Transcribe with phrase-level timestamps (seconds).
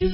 [0.00, 0.10] يا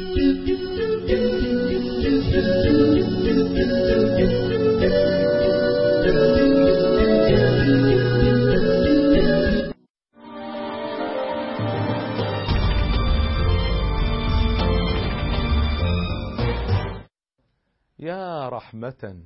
[18.49, 19.23] رحمة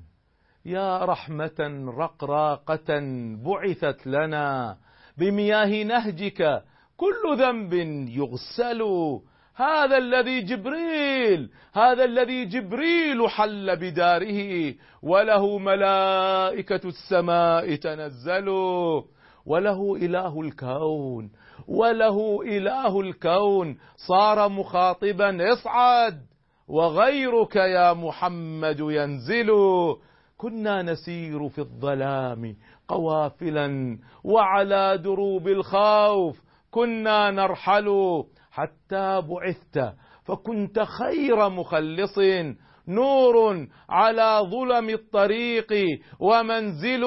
[0.64, 3.00] يا رحمة رقراقة
[3.44, 4.78] بعثت لنا
[5.18, 6.64] بمياه نهجك
[6.96, 7.72] كل ذنب
[8.08, 8.82] يغسل
[9.58, 19.02] هذا الذي جبريل هذا الذي جبريل حل بداره وله ملائكة السماء تنزلوا
[19.46, 21.30] وله إله الكون
[21.68, 23.78] وله إله الكون.
[24.08, 26.20] صار مخاطبا اصعد
[26.68, 29.50] وغيرك يا محمد ينزل.
[30.36, 32.56] كنا نسير في الظلام
[32.88, 36.40] قوافلا وعلى دروب الخوف
[36.70, 38.24] كنا نرحل.
[38.50, 39.94] حتى بعثت.
[40.24, 42.18] فكنت خير مخلص
[42.88, 45.72] نور على ظلم الطريق
[46.20, 47.04] ومنزل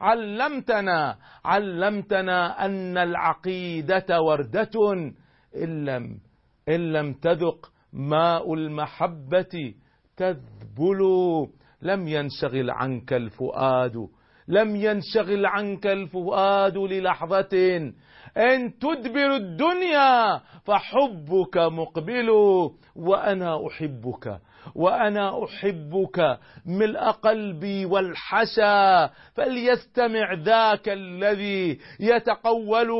[0.00, 4.70] علمتنا علمتنا أن العقيدة وردة.
[5.56, 6.20] إن لم,
[6.68, 9.74] إن لم تذق ماء المحبة
[10.16, 11.00] تذبل.
[11.82, 14.08] لم ينشغل عنك الفؤاد
[14.48, 17.92] لم ينشغل عنك الفؤاد للحظة.
[18.36, 22.30] إن تدبر الدنيا فحبك مقبل
[22.96, 24.38] وأنا أحبك
[24.74, 29.10] وأنا أحبك ملء قلبي والحشا.
[29.34, 32.90] فليستمع ذاك الذي يتقول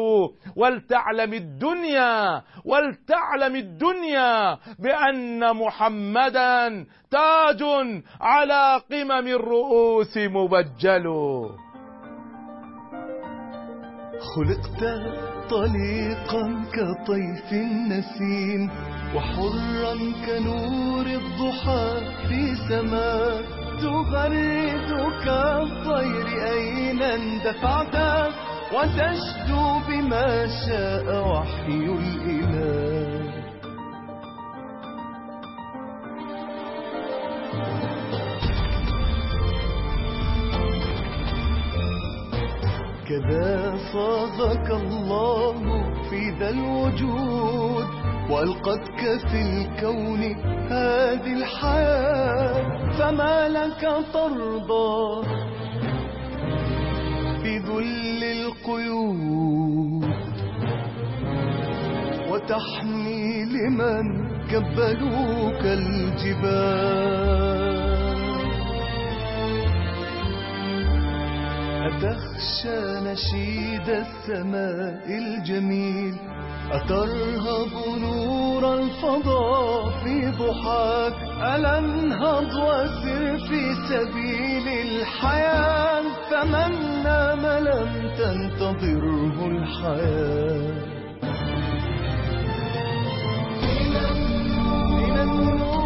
[0.56, 7.62] ولتعلم الدنيا ولتعلم الدنيا بأن محمدا تاج
[8.20, 11.06] على قمم الرؤوس مبجل.
[14.22, 14.82] خلقت
[15.50, 18.70] طليقا كطيف النسيم
[19.14, 19.94] وحرا
[20.26, 23.42] كنور الضحى في سماء.
[23.82, 24.90] تغرد
[25.24, 27.96] كالطير أين اندفعت
[28.74, 33.22] وتشدو بما شاء وحي الإله.
[43.12, 45.54] كذا صاغك الله
[46.10, 47.86] في ذا الوجود
[48.30, 50.22] وألقتك في الكون
[50.72, 52.54] هذه الحياة.
[52.98, 55.26] فما لك ترضى
[57.42, 60.04] بذل القيود؟
[62.30, 64.04] وتحمي لمن
[64.50, 67.12] كبلوك الجبال.
[71.82, 76.14] أتخشى نشيد السماء الجميل؟
[76.72, 81.12] أترهب نور الفضاء في ضحاك؟
[81.54, 90.92] ألا أنهض وسر في سبيل الحياة؟ فمن نام لم تنتظره الحياة.
[95.04, 95.81] إلى النور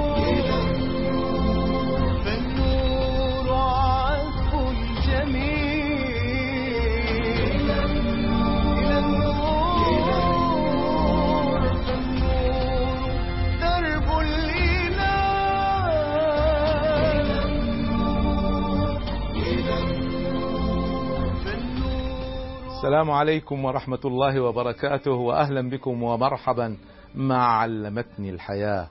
[22.87, 26.77] السلام عليكم ورحمة الله وبركاته وأهلا بكم ومرحبا
[27.15, 28.89] مع علمتني الحياة.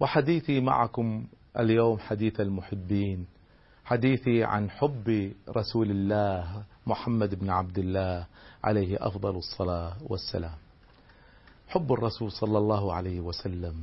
[0.00, 1.26] وحديثي معكم
[1.58, 3.26] اليوم حديث المحبين
[3.84, 8.26] حديثي عن حب رسول الله محمد بن عبد الله
[8.64, 10.58] عليه أفضل الصلاة والسلام.
[11.68, 13.74] حب الرسول صلى الله عليه وسلم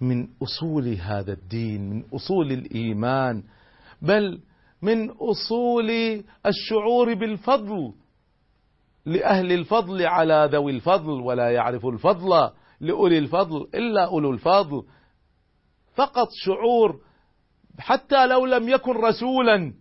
[0.00, 3.42] من أصول هذا الدين من أصول الإيمان
[4.02, 4.40] بل
[4.82, 5.90] من أصول
[6.46, 7.92] الشعور بالفضل.
[9.06, 12.50] لأهل الفضل على ذوي الفضل ولا يعرف الفضل
[12.80, 14.82] لأولي الفضل إلا أولو الفضل.
[15.94, 17.00] فقط شعور
[17.78, 19.72] حتى لو لم يكن رسولا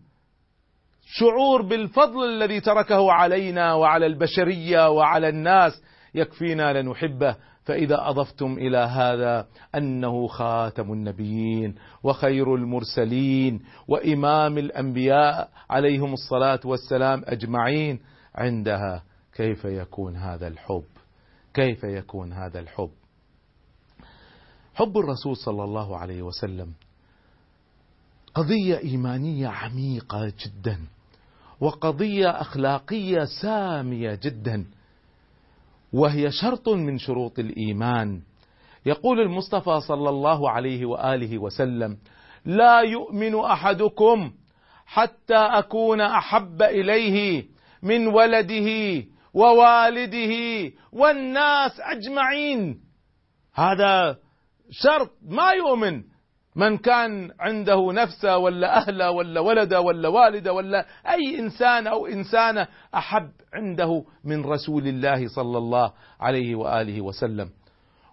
[1.06, 5.82] شعور بالفضل الذي تركه علينا وعلى البشرية وعلى الناس.
[6.16, 7.36] يكفينا لنحبه.
[7.64, 18.00] فإذا أضفتم إلى هذا أنه خاتم النبيين وخير المرسلين وإمام الأنبياء عليهم الصلاة والسلام أجمعين
[18.36, 19.04] عندها.
[19.36, 20.84] كيف يكون هذا الحب؟
[21.54, 22.92] كيف يكون هذا الحب؟
[24.76, 26.74] حب الرسول صلى الله عليه وسلم
[28.34, 30.80] قضية إيمانية عميقة جدا
[31.60, 34.66] وقضية أخلاقية سامية جدا
[35.94, 38.22] وهي شرط من شروط الإيمان.
[38.86, 41.98] يقول المصطفى صلى الله عليه وآله وسلم
[42.46, 44.32] لا يؤمن أحدكم
[44.86, 47.46] حتى أكون أحب إليه
[47.84, 49.04] من ولده
[49.36, 50.34] ووالده
[50.92, 52.80] والناس أجمعين
[53.56, 54.18] هذا
[54.72, 56.04] شرط ما يؤمن
[56.56, 62.68] من كان عنده نفسه ولا اهله ولا ولده ولا والده ولا أي إنسان أو إنسانة
[62.96, 67.50] أحب عنده من رسول الله صلى الله عليه وآله وسلم.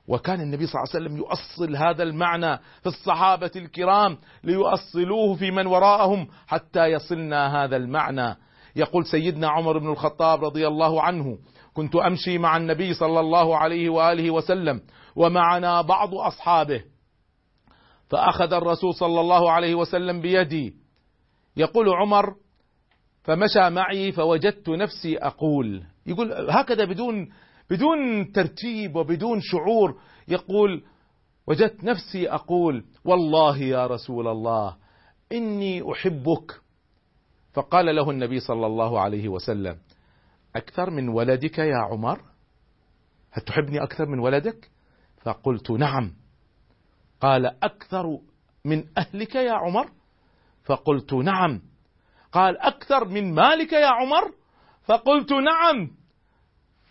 [0.09, 5.67] وكان النبي صلى الله عليه وسلم يؤصل هذا المعنى في الصحابة الكرام ليؤصلوه في من
[5.67, 8.37] وراءهم حتى يصلنا هذا المعنى.
[8.77, 11.39] يقول سيدنا عمر بن الخطاب رضي الله عنه:
[11.75, 14.81] كنت أمشي مع النبي صلى الله عليه وآله وسلم
[15.17, 16.85] ومعنا بعض أصحابه
[18.09, 20.75] فأخذ الرسول صلى الله عليه وسلم بيدي.
[21.57, 22.35] يقول عمر
[23.23, 25.83] فمشى معي فوجدت نفسي أقول.
[26.07, 27.29] يقول هكذا بدون
[27.71, 30.83] بدون ترتيب وبدون شعور يقول
[31.49, 34.77] وجدت نفسي أقول والله يا رسول الله
[35.33, 36.62] إني أحبك
[37.53, 39.79] فقال له النبي صلى الله عليه وسلم
[40.57, 42.21] أكثر من ولدك يا عمر؟
[43.31, 44.71] هل تحبني أكثر من ولدك؟
[45.23, 46.13] فقلت نعم.
[47.21, 48.19] قال أكثر
[48.65, 49.91] من أهلك يا عمر؟
[50.65, 51.63] فقلت نعم.
[52.33, 54.33] قال أكثر من مالك يا عمر؟
[54.85, 55.91] فقلت نعم.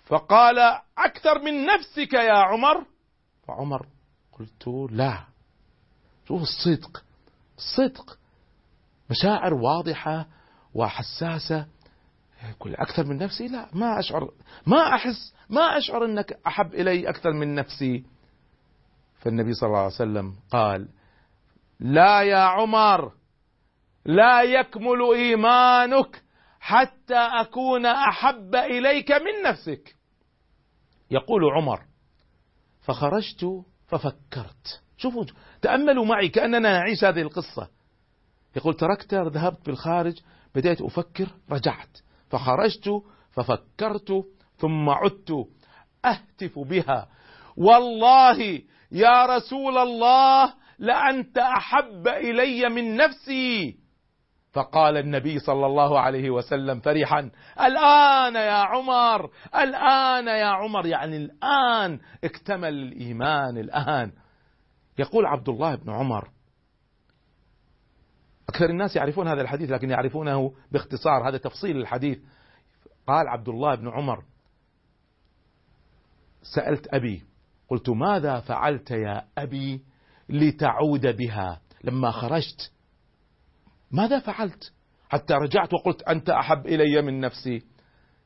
[0.04, 0.60] فقال
[0.98, 2.86] أكثر من نفسك يا عمر؟
[3.48, 3.86] فعمر
[4.32, 5.24] قلت لا.
[6.28, 7.04] شوف الصدق
[7.58, 8.18] الصدق
[9.10, 10.28] مشاعر واضحة
[10.74, 11.68] وحساسة.
[12.50, 14.32] يقول أكثر من نفسي؟ لا ما أشعر
[14.68, 18.04] ما أحس ما أشعر إنك أحب إلي أكثر من نفسي.
[19.20, 20.88] فالنبي صلى الله عليه وسلم قال
[21.80, 23.12] لا يا عمر
[24.06, 26.24] لا يكمل إيمانك
[26.60, 29.96] حتى أكون أحب إليك من نفسك.
[31.12, 31.82] يقول عمر
[32.82, 34.82] فخرجت ففكرت.
[34.98, 35.26] شوفوا
[35.62, 37.70] تأملوا معي كأننا نعيش هذه القصة.
[38.56, 40.20] يقول تركت ذهبت بالخارج
[40.56, 41.98] بدأت أفكر رجعت.
[42.30, 44.26] فخرجت ففكرت
[44.58, 45.48] ثم عدت.
[46.06, 47.08] أهتف بها.
[47.58, 48.62] والله
[48.92, 53.78] يا رسول الله لأنت أحب إلي من نفسي.
[54.54, 57.32] فقال النبي صلى الله عليه وسلم فرحا
[57.62, 60.86] الآن يا عمر الآن يا عمر.
[60.86, 64.12] يعني الآن اكتمل الإيمان الآن.
[65.00, 66.30] يقول عبد الله بن عمر
[68.52, 71.30] أكثر الناس يعرفون هذا الحديث لكن يعرفونه باختصار.
[71.30, 72.20] هذا تفصيل الحديث.
[73.08, 74.24] قال عبد الله بن عمر
[76.56, 77.24] سألت أبي
[77.70, 79.82] قلت ماذا فعلت يا أبي
[80.30, 82.72] لتعود بها؟ لما خرجت
[83.92, 84.74] ماذا فعلت؟
[85.10, 87.64] حتى رجعت وقلت أنت أحب إلي من نفسي.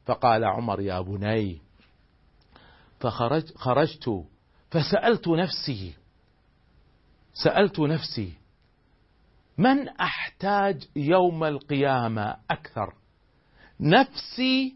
[0.05, 1.61] فقال عمر يا بني
[2.99, 4.25] فخرج خرجت
[4.71, 5.93] فسألت نفسي
[7.33, 8.33] سألت نفسي
[9.57, 12.93] من أحتاج يوم القيامة أكثر؟
[13.79, 14.75] نفسي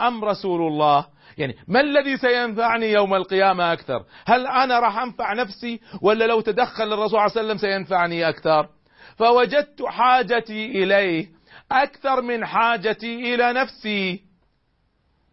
[0.00, 1.06] أم رسول الله؟
[1.38, 6.92] يعني ما الذي سينفعني يوم القيامة أكثر؟ هل أنا راح أنفع نفسي ولا لو تدخل
[6.92, 8.68] الرسول صلى الله عليه وسلم سينفعني أكثر؟
[9.16, 11.28] فوجدت حاجتي إليه
[11.72, 14.22] أكثر من حاجتي إلى نفسي.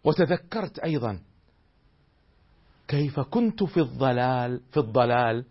[0.04, 1.20] وتذكرت أيضا
[2.88, 5.46] كيف كنت في الضلال في الضلال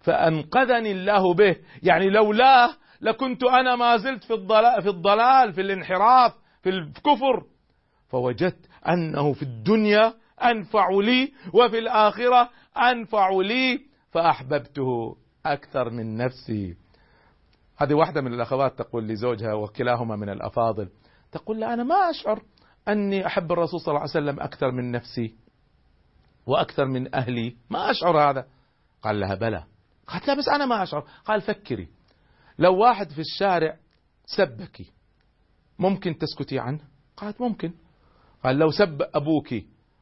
[0.00, 1.56] فأنقذني الله به.
[1.82, 7.44] يعني لولاه لكنت أنا ما زلت في الضلال في الضلال في الانحراف في الكفر.
[8.08, 16.76] فوجدت أنه في الدنيا أنفع لي وفي الآخرة أنفع لي فأحببته أكثر من نفسي.
[17.78, 20.88] هذه واحدة من الأخوات تقول لزوجها وكلاهما من الأفاضل
[21.32, 22.42] تقول أنا ما أشعر
[22.88, 25.34] أني أحب الرسول صلى الله عليه وسلم أكثر من نفسي
[26.46, 27.56] وأكثر من أهلي.
[27.70, 28.46] ما أشعر هذا.
[29.02, 29.64] قال لها بلى.
[30.06, 31.06] قالت لا بس أنا ما أشعر.
[31.24, 31.88] قال فكري.
[32.58, 33.76] لو واحد في الشارع
[34.26, 34.82] سبك
[35.78, 36.80] ممكن تسكتي عنه؟
[37.16, 37.72] قالت ممكن.
[38.44, 39.54] قال لو سب أبوك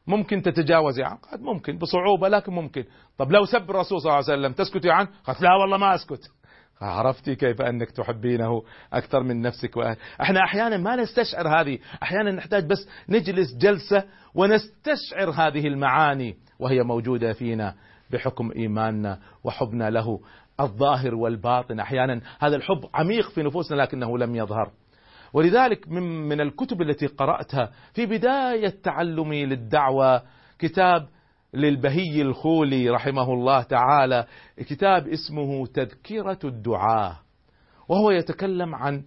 [0.07, 2.83] ممكن تتجاوزي عنه؟ قالت ممكن بصعوبة لكن ممكن.
[3.17, 6.31] طب لو سب الرسول صلى الله عليه وسلم تسكتي عنه؟ قالت لا والله ما أسكت.
[6.81, 9.97] عرفتي كيف أنك تحبينه أكثر من نفسك وأهل.
[10.21, 17.33] إحنا أحيانا ما نستشعر هذه أحيانا نحتاج بس نجلس جلسة ونستشعر هذه المعاني وهي موجودة
[17.33, 17.75] فينا
[18.11, 20.19] بحكم إيماننا وحبنا له.
[20.59, 21.79] الظاهر والباطن.
[21.79, 24.71] أحيانا هذا الحب عميق في نفوسنا لكنه لم يظهر.
[25.33, 30.21] ولذلك من من الكتب التي قرأتها في بداية تعلمي للدعوة
[30.59, 31.07] كتاب
[31.53, 34.25] للبهي الخولي رحمه الله تعالى
[34.57, 37.19] كتاب اسمه تذكرة الدعاه
[37.89, 39.03] وهو يتكلم عن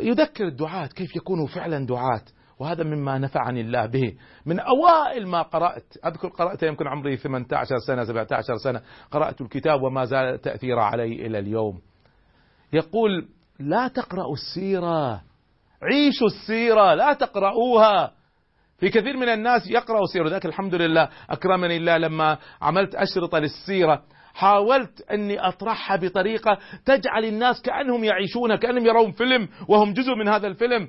[0.00, 2.22] يذكر الدعاة كيف يكونوا فعلا دعاة.
[2.58, 4.14] وهذا مما نفعني الله به.
[4.46, 10.04] من أوائل ما قرأت أذكر قرأت يمكن عمري 18 سنة 17 سنة قرأت الكتاب وما
[10.04, 11.80] زال تأثير علي إلى اليوم.
[12.72, 13.28] يقول
[13.60, 15.22] لا تقرأوا السيرة
[15.82, 18.12] عيشوا السيرة لا تقرأوها
[18.78, 24.02] في كثير من الناس يقرأوا سيرة ذاك الحمد لله أكرمني الله لما عملت أشرطة للسيرة.
[24.34, 30.46] حاولت أني أطرحها بطريقة تجعل الناس كأنهم يعيشون كأنهم يرون فيلم وهم جزء من هذا
[30.46, 30.88] الفيلم.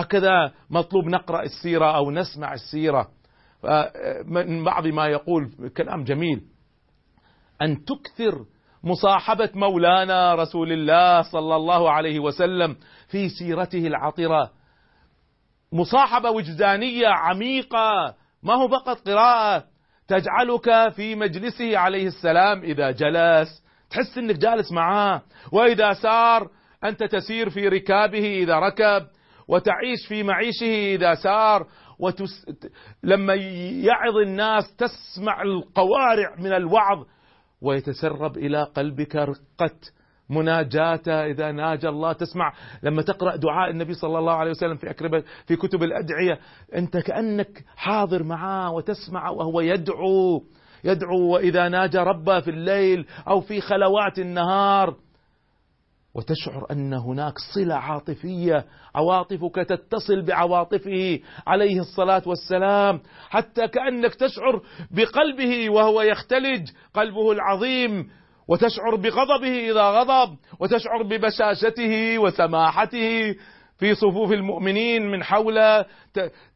[0.00, 3.08] هكذا مطلوب نقرأ السيرة أو نسمع السيرة.
[4.24, 6.40] من بعض ما يقول كلام جميل.
[7.62, 8.44] أن تكثر
[8.84, 12.76] مصاحبة مولانا رسول الله صلى الله عليه وسلم
[13.08, 14.50] في سيرته العطرة.
[15.72, 18.14] مصاحبة وجدانية عميقة.
[18.42, 19.64] ما هو فقط قراءة.
[20.08, 23.62] تجعلك في مجلسه عليه السلام إذا جلس.
[23.90, 25.22] تحس أنك جالس معاه.
[25.52, 26.48] وإذا سار
[26.84, 29.06] أنت تسير في ركابه إذا ركب.
[29.52, 31.66] وتعيش في معيشه إذا سار
[31.98, 32.46] وتس...
[33.02, 37.04] لما يعظ الناس تسمع القوارع من الوعظ
[37.62, 39.76] ويتسرب إلى قلبك رقة
[40.30, 42.12] مناجاته إذا ناجى الله.
[42.12, 46.38] تسمع لما تقرأ دعاء النبي صلى الله عليه وسلم في أكربة في كتب الأدعية
[46.74, 50.42] أنت كأنك حاضر معاه وتسمع وهو يدعو
[50.84, 54.96] يدعو وإذا ناجى ربه في الليل أو في خلوات النهار.
[56.14, 63.00] وتشعر أن هناك صلة عاطفية عواطفك تتصل بعواطفه عليه الصلاة والسلام.
[63.30, 68.10] حتى كأنك تشعر بقلبه وهو يختلج قلبه العظيم.
[68.48, 70.36] وتشعر بغضبه إذا غضب.
[70.60, 73.34] وتشعر ببشاشته وسماحته
[73.78, 75.84] في صفوف المؤمنين من حوله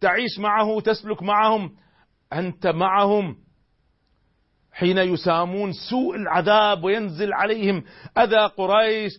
[0.00, 1.70] تعيش معه تسلك معهم.
[2.32, 3.36] أنت معهم
[4.72, 7.84] حين يسامون سوء العذاب وينزل عليهم
[8.18, 9.12] أذى قريش.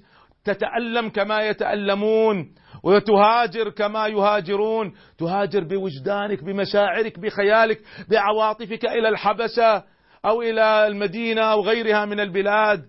[0.47, 4.93] تتألم كما يتألمون وتهاجر كما يهاجرون.
[5.17, 9.83] تهاجر بوجدانك بمشاعرك بخيالك بعواطفك إلى الحبشة
[10.25, 12.85] أو إلى المدينة أو غيرها من البلاد.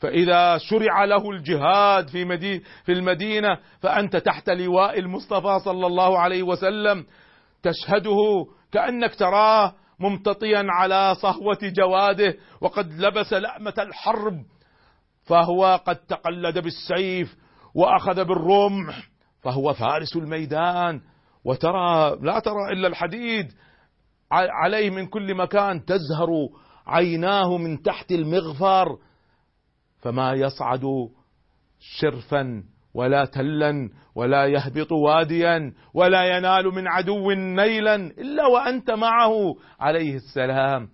[0.00, 6.42] فإذا شرع له الجهاد في مدينة في المدينة فأنت تحت لواء المصطفى صلى الله عليه
[6.42, 7.04] وسلم.
[7.62, 14.42] تشهده كأنك تراه ممتطيا على صهوة جواده وقد لبس لأمة الحرب.
[15.30, 17.36] فهو قد تقلد بالسيف
[17.74, 19.08] وأخذ بالرمح
[19.40, 21.00] فهو فارس الميدان.
[21.44, 23.52] وترى لا ترى إلا الحديد
[24.32, 26.28] عليه من كل مكان تزهر
[26.86, 28.98] عيناه من تحت المغفر.
[29.98, 30.82] فما يصعد
[31.80, 32.62] شرفا
[32.94, 39.54] ولا تلا ولا يهبط واديا ولا ينال من عدو نيلا إلا وأنت معه.
[39.80, 40.88] عليه السلام.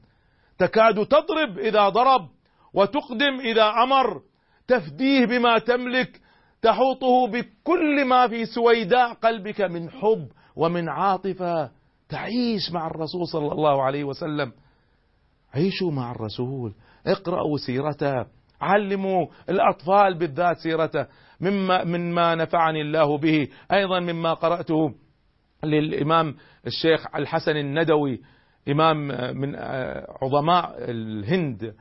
[0.58, 2.35] تكاد تضرب إذا ضرب.
[2.76, 4.20] وتقدم إذا أمر
[4.68, 6.20] تفديه بما تملك
[6.62, 11.70] تحوطه بكل ما في سويداء قلبك من حب ومن عاطفة.
[12.08, 14.52] تعيش مع الرسول صلى الله عليه وسلم.
[15.54, 16.74] عيشوا مع الرسول.
[17.06, 18.26] اقرأوا سيرته.
[18.60, 21.06] علموا الأطفال بالذات سيرته.
[21.40, 23.48] مما مما نفعني الله به.
[23.72, 24.94] أيضا مما قرأته
[25.64, 26.34] للإمام
[26.66, 28.20] الشيخ الحسن الندوي
[28.68, 28.96] إمام
[29.40, 29.56] من
[30.22, 31.74] عظماء الهند.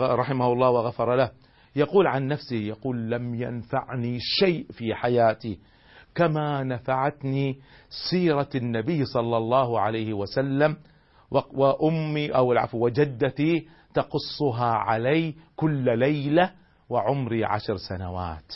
[0.00, 1.30] رحمه الله وغفر له.
[1.76, 5.58] يقول عن نفسه يقول لم ينفعني شيء في حياتي
[6.14, 7.58] كما نفعتني
[8.10, 10.76] سيرة النبي صلى الله عليه وسلم
[11.54, 16.50] وأمي أو العفو وجدتي تقصها علي كل ليلة
[16.88, 18.54] وعمري عشر سنوات.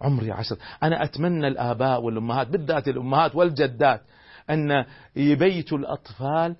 [0.00, 0.56] عمري عشر.
[0.82, 4.00] أنا أتمنى الآباء والأمهات بالذات الأمهات والجدات
[4.50, 4.84] أن
[5.16, 6.56] يبيتوا الأطفال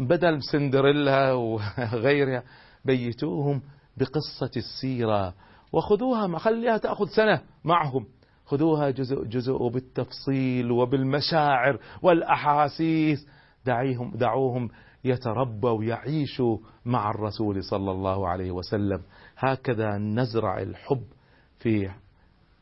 [0.00, 2.42] بدل سندريلا وغيرها
[2.84, 3.62] بيتوهم
[3.96, 5.34] بقصة السيرة.
[5.72, 8.06] وخذوها خليها تأخذ سنة معهم.
[8.46, 13.26] خذوها جزء جزء بالتفصيل وبالمشاعر والأحاسيس.
[13.66, 14.68] دعيهم دعوهم
[15.04, 19.02] يتربوا ويعيشوا مع الرسول صلى الله عليه وسلم.
[19.38, 21.04] هكذا نزرع الحب
[21.58, 21.90] في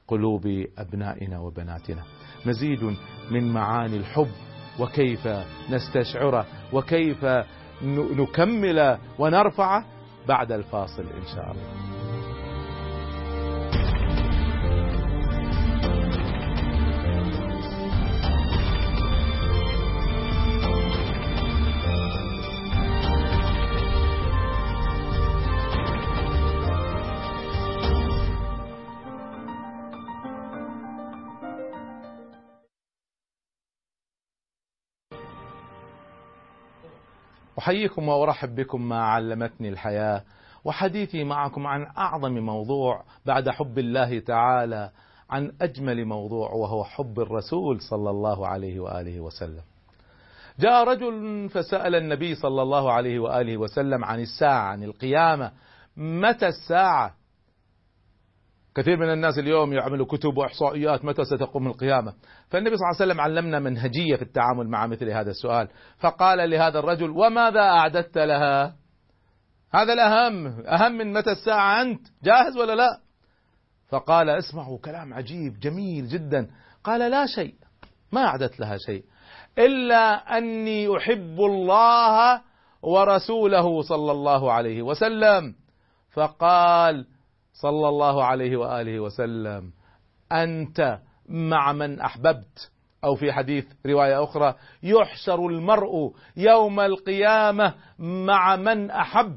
[0.09, 2.03] قلوب أبنائنا وبناتنا.
[2.47, 2.97] مزيد
[3.31, 4.31] من معاني الحب
[4.81, 5.29] وكيف
[5.71, 7.25] نستشعره وكيف
[8.17, 9.85] نكمل ونرفعه
[10.29, 11.98] بعد الفاصل إن شاء الله.
[37.59, 40.23] أحييكم وأرحب بكم ما علمتني الحياة
[40.65, 44.91] وحديثي معكم عن أعظم موضوع بعد حب الله تعالى
[45.31, 49.63] عن أجمل موضوع وهو حب الرسول صلى الله عليه وآله وسلم.
[50.61, 55.53] جاء رجل فسأل النبي صلى الله عليه وآله وسلم عن الساعة عن القيامة
[55.97, 57.15] متى الساعة؟
[58.79, 62.13] كثير من الناس اليوم يعملوا كتب وإحصائيات متى ستقوم القيامة،
[62.49, 65.69] فالنبي صلى الله عليه وسلم علمنا منهجية في التعامل مع مثل هذا السؤال،
[65.99, 68.75] فقال لهذا الرجل: وماذا أعددت لها؟
[69.73, 73.01] هذا الأهم، أهم من متى الساعة أنت، جاهز ولا لا؟
[73.89, 76.51] فقال اسمعوا كلام عجيب جميل جدا،
[76.85, 77.55] قال لا شيء،
[78.13, 79.05] ما أعددت لها شيء،
[79.59, 82.41] إلا أني أحب الله
[82.83, 85.55] ورسوله صلى الله عليه وسلم،
[86.11, 87.07] فقال:
[87.63, 89.73] صلى الله عليه وآله وسلم.
[90.33, 90.99] أنت
[91.29, 92.71] مع من أحببت.
[93.05, 99.37] أو في حديث رواية أخرى يحشر المرء يوم القيامة مع من أحب.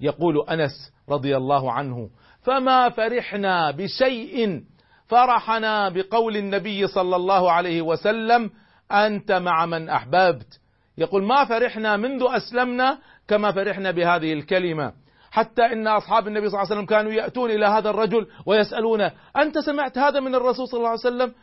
[0.00, 2.10] يقول أنس رضي الله عنه
[2.40, 4.62] فما فرحنا بشيء
[5.06, 8.50] فرحنا بقول النبي صلى الله عليه وسلم
[8.92, 10.60] أنت مع من أحببت.
[10.98, 12.98] يقول ما فرحنا منذ أسلمنا
[13.28, 14.92] كما فرحنا بهذه الكلمة.
[15.36, 19.58] حتى إن أصحاب النبي صلى الله عليه وسلم كانوا يأتون إلى هذا الرجل ويسألونه أنت
[19.58, 21.34] سمعت هذا من الرسول صلى الله عليه وسلم؟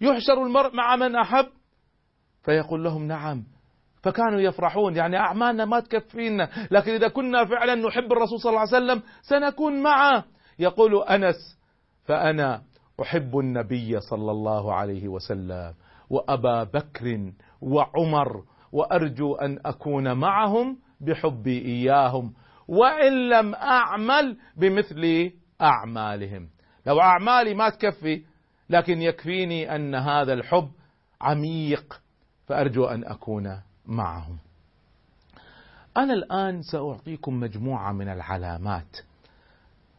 [0.00, 1.46] يحشر المرء مع من أحب؟
[2.42, 3.44] فيقول لهم نعم.
[4.02, 8.70] فكانوا يفرحون يعني أعمالنا ما تكفينا لكن إذا كنا فعلا نحب الرسول صلى الله عليه
[8.70, 10.24] وسلم سنكون معه.
[10.58, 11.58] يقول أنس
[12.04, 12.62] فأنا
[13.02, 15.74] أحب النبي صلى الله عليه وسلم
[16.10, 18.42] وأبا بكر وعمر
[18.72, 22.32] وأرجو أن أكون معهم بحبي إياهم.
[22.70, 26.48] وإن لم أعمل بمثل أعمالهم.
[26.86, 28.24] لو أعمالي ما تكفي
[28.70, 30.70] لكن يكفيني أن هذا الحب
[31.20, 32.00] عميق
[32.46, 34.38] فأرجو أن أكون معهم.
[35.96, 38.96] أنا الآن سأعطيكم مجموعة من العلامات.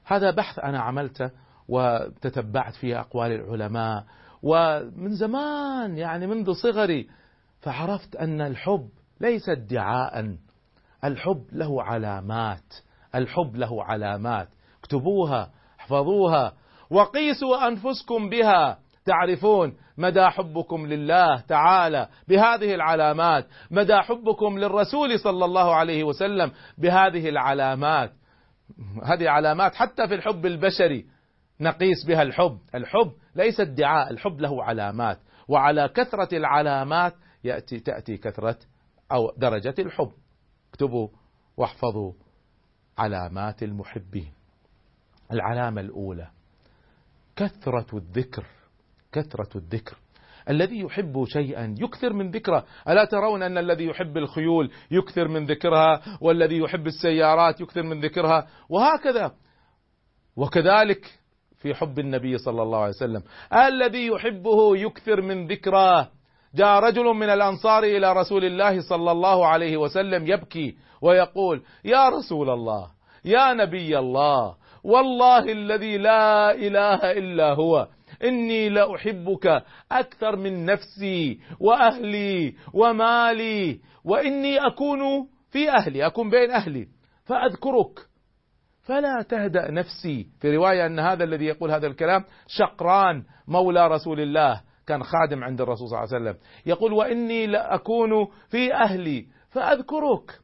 [0.05, 1.31] هذا بحث أنا عملته
[1.67, 4.05] وتتبعت فيه أقوال العلماء
[4.43, 7.09] ومن زمان يعني منذ صغري
[7.61, 8.89] فعرفت أن الحب
[9.21, 10.35] ليس ادعاء.
[11.03, 12.73] الحب له علامات
[13.15, 14.47] الحب له علامات.
[14.79, 16.53] اكتبوها احفظوها
[16.89, 18.79] وقيسوا أنفسكم بها.
[19.05, 27.29] تعرفون مدى حبكم لله تعالى بهذه العلامات مدى حبكم للرسول صلى الله عليه وسلم بهذه
[27.29, 28.11] العلامات.
[29.03, 31.05] هذه علامات حتى في الحب البشري
[31.61, 32.57] نقيس بها الحب.
[32.75, 35.19] الحب ليس ادعاء الحب له علامات.
[35.47, 38.57] وعلى كثرة العلامات يأتي تأتي كثرة
[39.11, 40.11] أو درجة الحب.
[40.71, 41.07] اكتبوا
[41.57, 42.13] واحفظوا
[42.97, 44.31] علامات المحبين.
[45.31, 46.27] العلامة الأولى
[47.35, 48.45] كثرة الذكر
[49.11, 49.97] كثرة الذكر.
[50.49, 52.65] الذي يحب شيئا يكثر من ذكره.
[52.87, 58.47] ألا ترون أن الذي يحب الخيول يكثر من ذكرها؟ والذي يحب السيارات يكثر من ذكرها؟
[58.69, 59.35] وهكذا.
[60.35, 61.19] وكذلك
[61.61, 66.11] في حب النبي صلى الله عليه وسلم الذي يحبه يكثر من ذكراه
[66.55, 72.49] جاء رجل من الأنصار إلى رسول الله صلى الله عليه وسلم يبكي ويقول يا رسول
[72.49, 72.87] الله
[73.25, 77.87] يا نبي الله والله الذي لا إله إلا هو
[78.23, 86.87] إني لأحبك أكثر من نفسي وأهلي ومالي وإني أكون في أهلي أكون بين أهلي
[87.25, 87.99] فأذكرك
[88.83, 90.27] فلا تهدأ نفسي.
[90.39, 95.61] في رواية أن هذا الذي يقول هذا الكلام شقران مولى رسول الله كان خادم عند
[95.61, 96.37] الرسول صلى الله عليه وسلم.
[96.65, 100.39] يقول وإني لأكون في أهلي فأذكرك.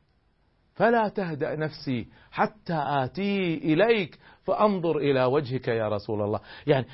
[0.74, 6.40] فلا تهدأ نفسي حتى آتي إليك فأنظر إلى وجهك يا رسول الله.
[6.68, 6.86] يعني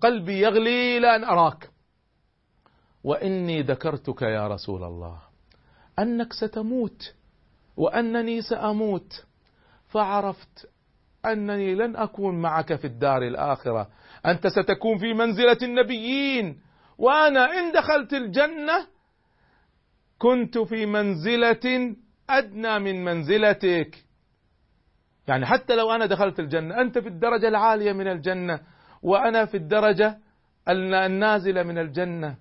[0.00, 1.70] قلبي يغلي لأن أراك.
[3.04, 5.18] وإني ذكرتك يا رسول الله.
[5.98, 7.14] أنك ستموت
[7.76, 9.24] وأنني سأموت.
[9.88, 10.70] فعرفت
[11.26, 13.88] أنني لن أكون معك في الدار الآخرة.
[14.30, 16.60] أنت ستكون في منزلة النبيين.
[16.98, 18.86] وأنا إن دخلت الجنة
[20.18, 21.96] كنت في منزلة
[22.30, 24.04] أدنى من منزلتك.
[25.28, 28.60] يعني حتى لو أنا دخلت الجنة أنت في الدرجة العالية من الجنة
[29.02, 30.18] وأنا في الدرجة
[30.68, 32.36] النازلة من الجنة.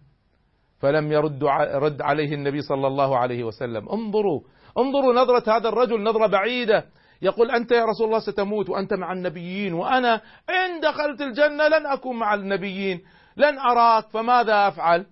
[0.80, 3.90] فلم يرد رد عليه النبي صلى الله عليه وسلم.
[3.90, 4.42] انظروا
[4.78, 6.86] انظروا نظرة هذا الرجل نظرة بعيدة.
[7.22, 12.20] يقول أنت يا رسول الله ستموت وأنت مع النبيين وأنا إن دخلت الجنة لن أكون
[12.20, 13.02] مع النبيين
[13.38, 15.06] لن أراك فماذا أفعل؟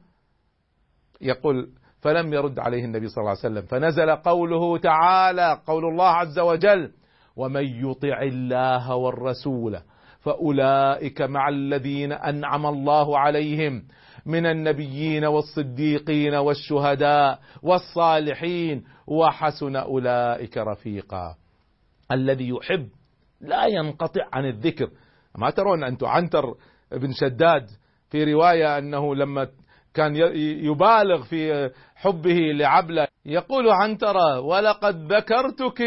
[1.22, 1.70] يقول
[2.02, 6.92] فلم يرد عليه النبي صلى الله عليه وسلم فنزل قوله تعالى قول الله عز وجل
[7.36, 9.80] ومن يطع الله والرسول
[10.22, 13.84] فأولئك مع الذين أنعم الله عليهم
[14.26, 21.36] من النبيين والصديقين والشهداء والصالحين وحسن أولئك رفيقا.
[22.12, 22.90] الذي يحب.
[23.42, 24.90] لا ينقطع عن الذكر.
[25.38, 26.56] ما ترون أنتم عنتر
[26.92, 27.68] بن شداد
[28.10, 29.48] في رواية أنه لما
[29.94, 30.16] كان
[30.66, 33.08] يبالغ في حبه لعبلة.
[33.26, 35.84] يقول عنترة ولقد ذكرتك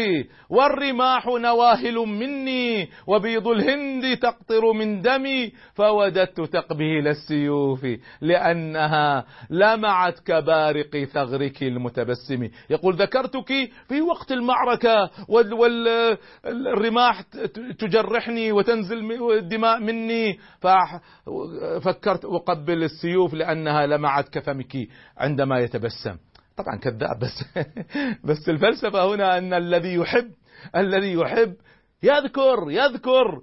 [0.49, 7.85] والرماح نواهل مني وبيض الهند تقطر من دمي فوددت تقبيل السيوف
[8.21, 12.49] لأنها لمعت كبارق ثغرك المتبسم.
[12.69, 17.21] يقول ذكرتك في وقت المعركة والرماح
[17.79, 24.77] تجرحني وتنزل الدماء مني ففكرت أقبل السيوف لأنها لمعت كفمك
[25.17, 26.08] عندما يتبسم.
[26.63, 27.45] طبعا كذاب بس
[28.27, 30.31] بس الفلسفة هنا أن الذي يحب
[30.75, 31.55] الذي يحب
[32.03, 33.41] يذكر يذكر.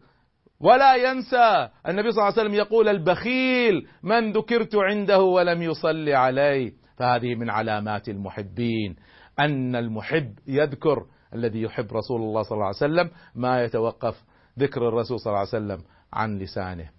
[0.61, 6.73] ولا ينسى النبي صلى الله عليه وسلم يقول البخيل من ذكرت عنده ولم يصلي علي
[6.97, 8.97] فهذه من علامات المحبين.
[9.39, 14.25] أن المحب يذكر الذي يحب رسول الله صلى الله عليه وسلم ما يتوقف
[14.59, 15.79] ذكر الرسول صلى الله عليه وسلم
[16.13, 16.96] عن لسانه.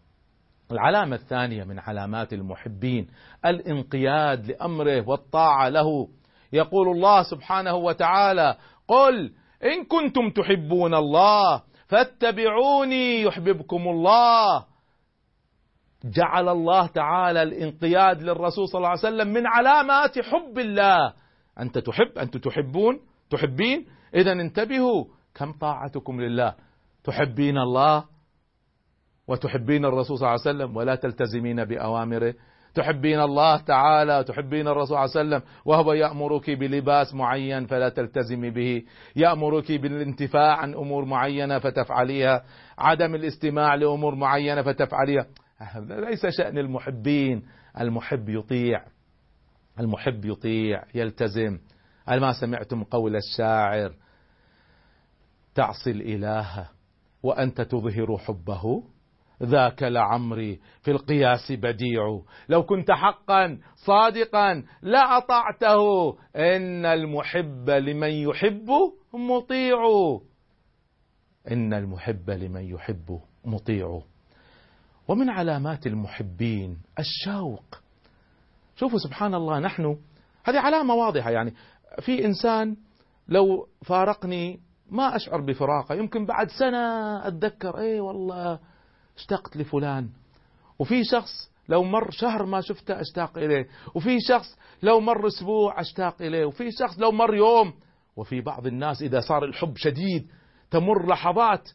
[0.72, 3.08] العلامة الثانية من علامات المحبين
[3.46, 6.08] الانقياد لأمره والطاعة له.
[6.54, 14.66] يقول الله سبحانه وتعالى قل إن كنتم تحبون الله فاتبعوني يحببكم الله.
[16.06, 21.14] جعل الله تعالى الانقياد للرسول صلى الله عليه وسلم من علامات حب الله.
[21.60, 23.00] أنت تحب أنت تحبون
[23.30, 26.56] تحبين؟ إذا انتبهوا كم طاعتكم لله؟
[27.04, 28.17] تحبين الله؟
[29.28, 32.34] وتحبين الرسول صلى الله عليه وسلم ولا تلتزمين بأوامره.
[32.74, 38.50] تحبين الله تعالى تحبين الرسول صلى الله عليه وسلم وهو يأمرك بلباس معين فلا تلتزمي
[38.50, 38.84] به.
[39.16, 42.44] يأمرك بالانتفاع عن أمور معينة فتفعليها.
[42.78, 45.26] عدم الاستماع لأمور معينة فتفعليها.
[45.80, 47.44] ليس شأن المحبين.
[47.80, 48.84] المحب يطيع.
[49.80, 51.60] المحب يطيع يلتزم.
[52.08, 53.94] هل ما سمعتم قول الشاعر؟
[55.56, 56.70] تعصي الإله
[57.24, 58.84] وأنت تظهر حبه.
[59.44, 62.22] ذاك لعمري في القياس بديع.
[62.50, 68.70] لو كنت حقا صادقا لأطعته إن المحب لمن يحب
[69.14, 69.78] مطيع.
[71.52, 74.02] إن المحب لمن يحب مطيع.
[75.08, 77.64] ومن علامات المحبين الشوق.
[78.76, 79.98] شوفوا سبحان الله نحن
[80.44, 81.32] هذه علامة واضحة.
[81.32, 81.54] يعني
[82.00, 82.76] في إنسان
[83.28, 85.96] لو فارقني ما أشعر بفراقة.
[85.96, 88.60] يمكن بعد سنة أتذكر إيه والله
[89.18, 90.10] اشتقت لفلان.
[90.80, 93.68] وفي شخص لو مر شهر ما شفته اشتاق إليه.
[93.96, 96.46] وفي شخص لو مر أسبوع اشتاق إليه.
[96.46, 97.74] وفي شخص لو مر يوم.
[98.16, 100.32] وفي بعض الناس إذا صار الحب شديد
[100.72, 101.70] تمر لحظات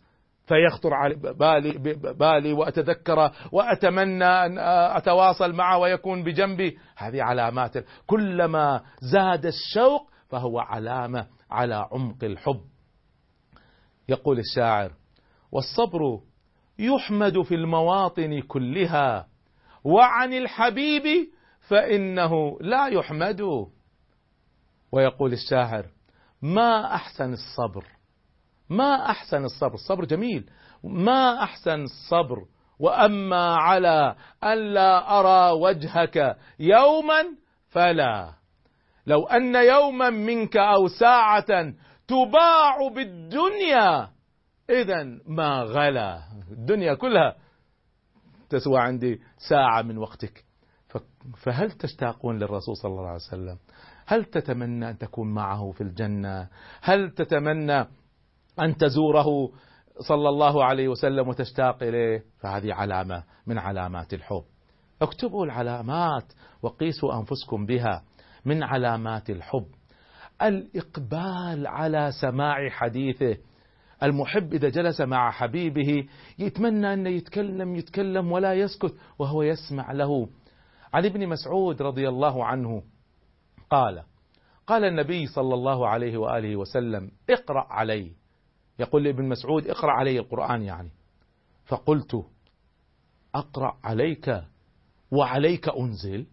[0.46, 1.72] فيخطر على بالي
[2.12, 4.58] بالي واتذكره وأتمنى أن
[4.96, 6.78] أتواصل معه ويكون بجنبي.
[6.96, 7.84] هذه علامات.
[8.06, 12.60] كلما زاد الشوق فهو علامة على عمق الحب.
[14.08, 14.92] يقول الشاعر
[15.52, 16.20] والصبر
[16.78, 19.26] يحمد في المواطن كلها.
[19.84, 21.28] وعن الحبيب
[21.68, 23.40] فإنه لا يحمد.
[24.92, 25.86] ويقول الشاعر
[26.42, 27.84] ما أحسن الصبر؟
[28.70, 30.50] ما أحسن الصبر؟ الصبر جميل.
[30.84, 32.46] ما أحسن الصبر؟
[32.78, 37.24] وأما على أن لا أرى وجهك يوما
[37.68, 38.32] فلا.
[39.06, 41.74] لو أن يوما منك أو ساعة
[42.08, 44.08] تباع بالدنيا
[44.70, 47.36] إذا ما غلا الدنيا كلها
[48.50, 50.44] تسوى عندي ساعة من وقتك.
[51.36, 53.58] فهل تشتاقون للرسول صلى الله عليه وسلم؟
[54.06, 56.48] هل تتمنى أن تكون معه في الجنة؟
[56.82, 57.80] هل تتمنى
[58.60, 59.52] أن تزوره
[59.98, 64.44] صلى الله عليه وسلم وتشتاق إليه؟ فهذه علامة من علامات الحب.
[65.02, 68.02] اكتبوا العلامات وقيسوا أنفسكم بها
[68.44, 69.66] من علامات الحب.
[70.42, 73.36] الإقبال على سماع حديثه
[74.02, 80.28] المحب إذا جلس مع حبيبه يتمنى أن يتكلم يتكلم ولا يسكت وهو يسمع له.
[80.94, 82.82] عن ابن مسعود رضي الله عنه
[83.70, 84.02] قال
[84.66, 88.12] قال النبي صلى الله عليه وآله وسلم اقرأ علي.
[88.78, 90.90] يقول لابن مسعود اقرأ علي القرآن يعني.
[91.64, 92.26] فقلت
[93.34, 94.42] أقرأ عليك
[95.10, 96.26] وعليك أنزل.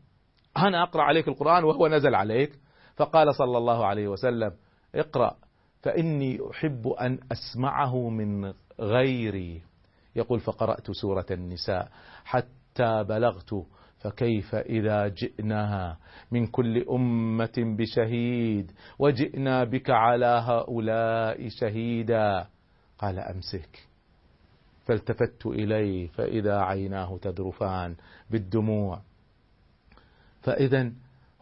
[0.57, 2.59] أنا أقرأ عليك القرآن وهو نزل عليك.
[2.95, 4.51] فقال صلى الله عليه وسلم
[4.95, 5.35] اقرأ.
[5.81, 9.61] فإني أحب أن أسمعه من غيري.
[10.15, 11.91] يقول فقرأت سورة النساء
[12.25, 13.65] حتى بلغت
[13.99, 15.97] فكيف إذا جئنا
[16.31, 22.47] من كل أمة بشهيد؟ وجئنا بك على هؤلاء شهيدا.
[22.97, 23.87] قال أمسك.
[24.85, 27.95] فالتفت إليه فإذا عيناه تذرفان
[28.29, 29.01] بالدموع.
[30.41, 30.91] فإذا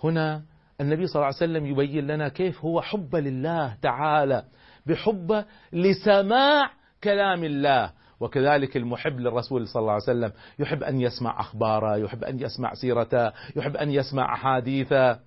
[0.03, 0.43] هنا
[0.81, 4.43] النبي صلى الله عليه وسلم يبين لنا كيف هو حب لله تعالى
[4.85, 6.71] بحب لسماع
[7.03, 7.91] كلام الله.
[8.19, 13.31] وكذلك المحب للرسول صلى الله عليه وسلم يحب أن يسمع أخباره يحب أن يسمع سيرته
[13.55, 15.19] يحب أن يسمع أحاديثه.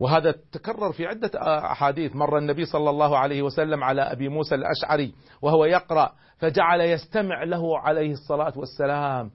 [0.00, 1.30] وهذا تكرر في عدة
[1.72, 2.16] أحاديث.
[2.16, 7.78] مر النبي صلى الله عليه وسلم على أبي موسى الأشعري وهو يقرأ فجعل يستمع له
[7.78, 9.30] عليه الصلاة والسلام.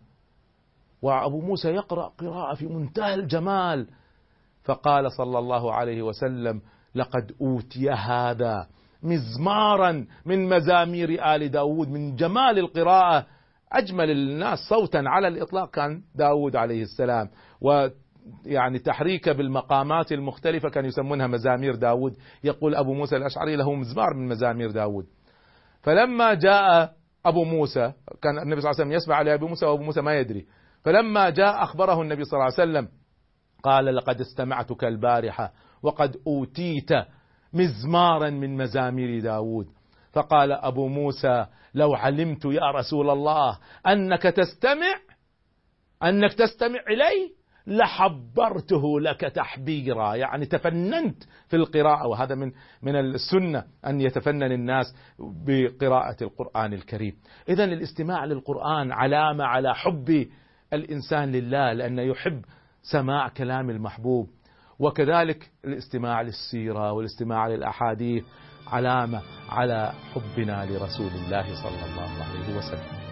[1.01, 3.87] وأبو موسى يقرأ قراءة في منتهى الجمال.
[4.63, 6.61] فقال صلى الله عليه وسلم
[6.95, 8.67] لقد أوتي هذا
[9.03, 13.25] مزمارا من مزامير آل داود من جمال القراءة.
[13.71, 17.29] أجمل الناس صوتا على الإطلاق كان داود عليه السلام.
[17.61, 17.87] و
[18.45, 22.13] يعني تحريكه بالمقامات المختلفة كانوا يسمونها مزامير داود.
[22.43, 25.05] يقول أبو موسى الأشعري له مزمار من مزامير داود.
[25.81, 26.93] فلما جاء
[27.25, 30.13] أبو موسى كان النبي صلى الله عليه وسلم يسمع على أبو موسى وأبو موسى ما
[30.19, 30.45] يدري.
[30.83, 32.87] فلما جاء أخبره النبي صلى الله عليه وسلم
[33.63, 36.89] قال لقد استمعتك البارحة وقد أوتيت
[37.53, 39.67] مزمارا من مزامير داود.
[40.13, 44.95] فقال أبو موسى لو علمت يا رسول الله أنك تستمع
[46.03, 47.33] أنك تستمع إلي
[47.67, 50.15] لحبرته لك تحبيرا.
[50.15, 57.15] يعني تفننت في القراءة وهذا من من السنة أن يتفنن الناس بقراءة القرآن الكريم.
[57.49, 60.27] إذا الاستماع للقرآن علامة على حب
[60.73, 62.41] الإنسان لله لأنه يحب
[62.83, 64.29] سماع كلام المحبوب
[64.79, 68.23] وكذلك الاستماع للسيرة والاستماع للأحاديث
[68.67, 73.03] علامة على حبنا لرسول الله صلى الله عليه وسلم.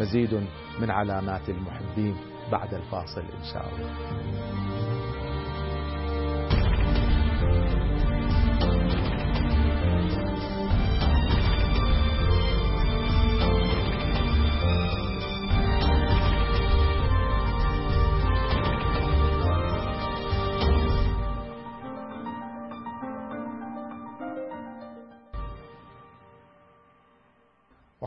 [0.00, 0.46] مزيد
[0.80, 2.16] من علامات المحبين
[2.52, 4.91] بعد الفاصل إن شاء الله.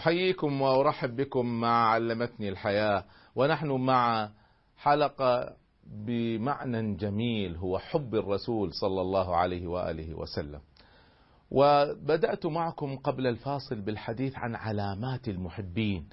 [0.06, 3.04] أحييكم وأرحب بكم مع علمتني الحياة.
[3.36, 4.30] ونحن مع
[4.78, 5.54] حلقة
[6.06, 10.60] بمعنى جميل هو حب الرسول صلى الله عليه وآله وسلم.
[11.52, 16.10] وبدأت معكم قبل الفاصل بالحديث عن علامات المحبين.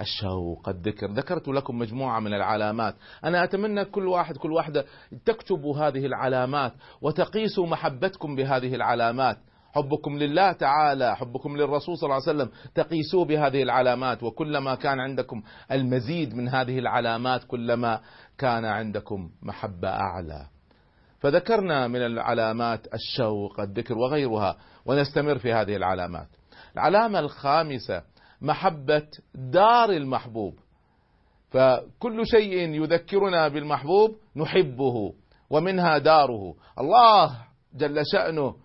[0.00, 1.12] الشوق الذكر.
[1.12, 2.94] ذكرت لكم مجموعة من العلامات.
[3.24, 4.84] أنا أتمنى كل واحد كل واحدة
[5.24, 9.38] تكتبوا هذه العلامات وتقيسوا محبتكم بهذه العلامات.
[9.74, 12.50] حبكم لله تعالى حبكم للرسول صلى الله عليه وسلم.
[12.74, 18.00] تقيسوه بهذه العلامات وكلما كان عندكم المزيد من هذه العلامات كلما
[18.38, 20.46] كان عندكم محبة أعلى.
[21.18, 24.56] فذكرنا من العلامات الشوق الذكر وغيرها
[24.86, 26.28] ونستمر في هذه العلامات.
[26.74, 28.02] العلامة الخامسة
[28.42, 30.54] محبة دار المحبوب.
[31.50, 35.14] فكل شيء يذكرنا بالمحبوب نحبه
[35.50, 36.54] ومنها داره.
[36.78, 37.36] الله
[37.74, 38.63] جل شأنه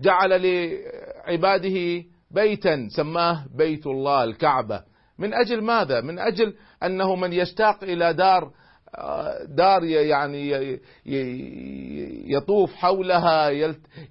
[0.00, 4.82] جعل لعباده بيتا سماه بيت الله الكعبة.
[5.18, 8.50] من أجل ماذا؟ من أجل أنه من يشتاق إلى دار
[9.48, 10.78] دار يعني
[12.32, 13.50] يطوف حولها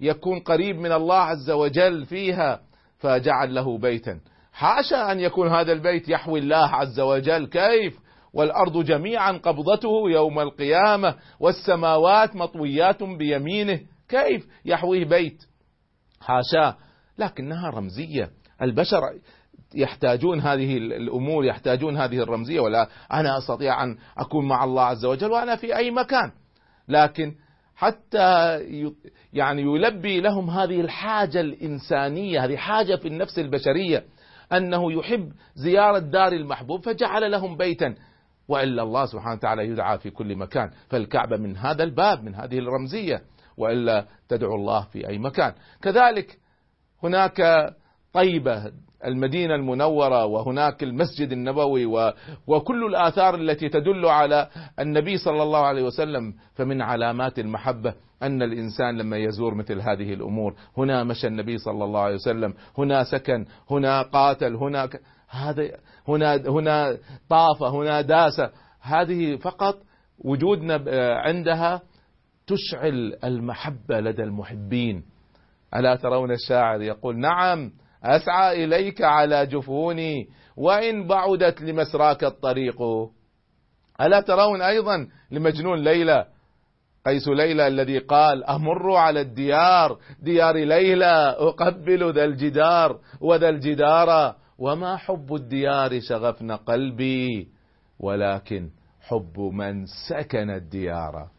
[0.02, 2.62] يكون قريب من الله عز وجل فيها
[2.98, 4.20] فجعل له بيتا.
[4.54, 7.48] حاشا أن يكون هذا البيت يحوي الله عز وجل.
[7.48, 8.00] كيف؟
[8.34, 13.80] والأرض جميعا قبضته يوم القيامة والسماوات مطويات بيمينه.
[14.10, 15.44] كيف يحويه بيت؟
[16.26, 16.76] حاشاه
[17.18, 18.30] لكنها رمزية.
[18.62, 19.02] البشر
[19.76, 25.32] يحتاجون هذه الأمور يحتاجون هذه الرمزية ولا أنا أستطيع أن أكون مع الله عز وجل
[25.32, 26.32] وأنا في أي مكان.
[26.88, 27.36] لكن
[27.76, 28.60] حتى
[29.34, 34.04] يعني يلبي لهم هذه الحاجة الإنسانية هذه حاجة في النفس البشرية
[34.54, 37.96] أنه يحب زيارة دار المحبوب فجعل لهم بيتا.
[38.48, 40.72] وإلا الله سبحانه وتعالى يدعى في كل مكان.
[40.90, 43.22] فالكعبة من هذا الباب من هذه الرمزية.
[43.58, 46.38] وإلا تدعو الله في أي مكان كذلك
[47.04, 47.70] هناك
[48.14, 48.72] طيبة
[49.06, 52.14] المدينة المنورة وهناك المسجد النبوي و...
[52.48, 54.48] وكل الآثار التي تدل على
[54.80, 60.56] النبي صلى الله عليه وسلم فمن علامات المحبة أن الإنسان لما يزور مثل هذه الأمور
[60.78, 64.90] هنا مشى النبي صلى الله عليه وسلم هنا سكن هنا قاتل هنا.
[65.30, 65.72] هذا
[66.08, 66.98] هنا هنا
[67.30, 68.42] طاف هنا داس
[68.82, 69.78] هذه فقط
[70.20, 70.84] وجودنا
[71.20, 71.82] عندها
[72.48, 75.04] تشعل المحبة لدى المحبين.
[75.76, 77.72] ألا ترون الشاعر يقول نعم
[78.04, 80.28] أسعى إليك على جفوني
[80.58, 82.82] وإن بعدت لمسراك الطريق.
[84.02, 86.26] ألا ترون أيضا لمجنون ليلى
[87.06, 94.98] قيس ليلى الذي قال أمر على الديار ديار ليلى أقبل ذا الجدار وذا الجدار وما
[94.98, 97.48] حب الديار شغفن قلبي
[98.00, 98.70] ولكن
[99.02, 101.35] حب من سكن الديار.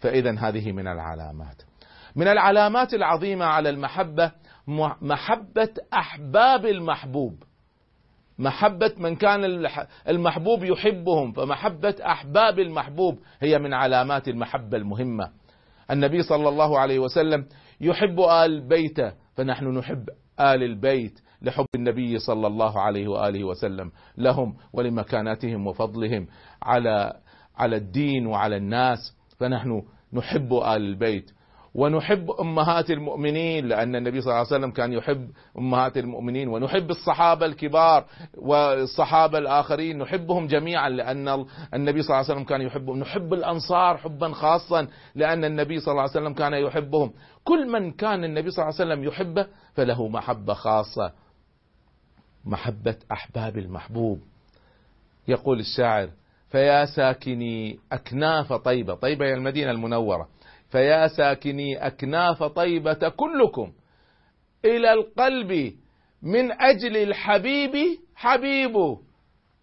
[0.00, 1.62] فإذا هذه من العلامات.
[2.16, 4.32] من العلامات العظيمة على المحبة
[5.00, 7.42] محبة أحباب المحبوب.
[8.38, 9.66] محبة من كان
[10.08, 15.30] المحبوب يحبهم فمحبة أحباب المحبوب هي من علامات المحبة المهمة.
[15.90, 17.46] النبي صلى الله عليه وسلم
[17.80, 20.08] يحب آل بيته فنحن نحب
[20.40, 23.92] آل البيت لحب النبي صلى الله عليه وآله وسلم.
[24.18, 26.26] لهم ولمكانتهم وفضلهم
[26.62, 27.12] على
[27.56, 29.19] على الدين وعلى الناس.
[29.40, 31.30] فنحن نحب آل البيت
[31.74, 37.46] ونحب أمهات المؤمنين لأن النبي صلى الله عليه وسلم كان يحب أمهات المؤمنين ونحب الصحابة
[37.46, 38.04] الكبار
[38.38, 41.28] والصحابة الآخرين نحبهم جميعا لأن
[41.74, 46.02] النبي صلى الله عليه وسلم كان يحبهم نحب الأنصار حبا خاصا لأن النبي صلى الله
[46.02, 47.12] عليه وسلم كان يحبهم.
[47.44, 51.12] كل من كان النبي صلى الله عليه وسلم يحبه فله محبة خاصة
[52.44, 54.20] محبة أحباب المحبوب.
[55.28, 56.08] يقول الشاعر
[56.50, 60.28] فيا ساكني أكناف طيبة طيبة هي المدينة المنورة.
[60.70, 63.72] فيا ساكني أكناف طيبة كلكم.
[64.64, 65.72] إلى القلب
[66.22, 67.72] من أجل الحبيب
[68.14, 68.96] حبيب.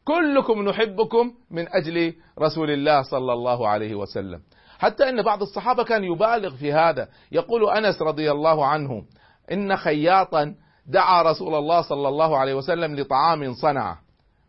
[0.06, 4.42] كلكم نحبكم من أجل رسول الله صلى الله عليه وسلم.
[4.80, 7.08] حتى أن بعض الصحابة كان يبالغ في هذا.
[7.32, 9.04] يقول أنس رضي الله عنه
[9.52, 14.00] إن خياطا دعا رسول الله صلى الله عليه وسلم لطعام صنعه.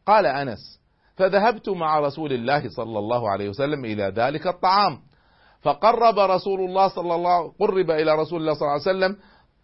[0.07, 0.79] قال أنس
[1.19, 4.99] فذهبت مع رسول الله صلى الله عليه وسلم إلى ذلك الطعام.
[5.63, 9.17] فقرب رسول الله صلى الله قرب إلى رسول الله صلى الله عليه وسلم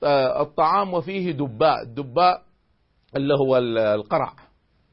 [0.05, 1.83] آه، الطعام وفيه دباء.
[1.83, 2.43] الدباء
[3.17, 4.33] اللي هو ال- القرع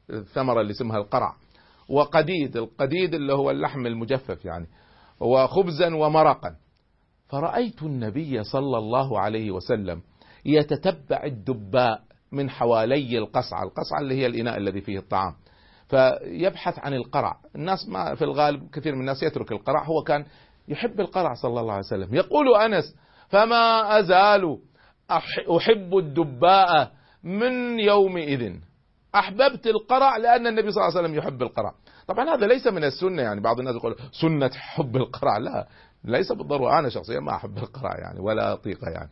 [0.10, 1.34] الثمرة اللي اسمها القرع
[1.89, 2.58] وقديد.
[2.58, 4.67] القديد اللي هو اللحم المجفف يعني
[5.19, 6.56] وخبزا ومرقا.
[7.30, 10.02] فرأيت النبي صلى الله عليه وسلم
[10.45, 13.63] يتتبع الدباء من حوالي القصعة.
[13.63, 15.34] القصعة اللي هي الإناء الذي فيه الطعام.
[15.91, 17.38] فيبحث عن القرع.
[17.56, 19.84] الناس ما في الغالب كثير من الناس يترك القرع.
[19.84, 20.25] هو كان
[20.67, 22.15] يحب القرع صلى الله عليه وسلم.
[22.15, 22.95] يقول أنس
[23.30, 24.58] فما أزال
[25.12, 26.91] أح- أحب الدباء
[27.23, 28.56] من يومئذ؟
[29.15, 31.73] أحببت القرع لأن النبي صلى الله عليه وسلم يحب القرع.
[32.08, 33.21] طبعا هذا ليس من السنة.
[33.21, 35.38] يعني بعض الناس يقول سنة حب القرع.
[35.38, 35.67] لا
[36.04, 36.80] ليس بالضرورة.
[36.80, 39.10] أنا شخصيا ما أحب القرع يعني ولا أطيقه يعني.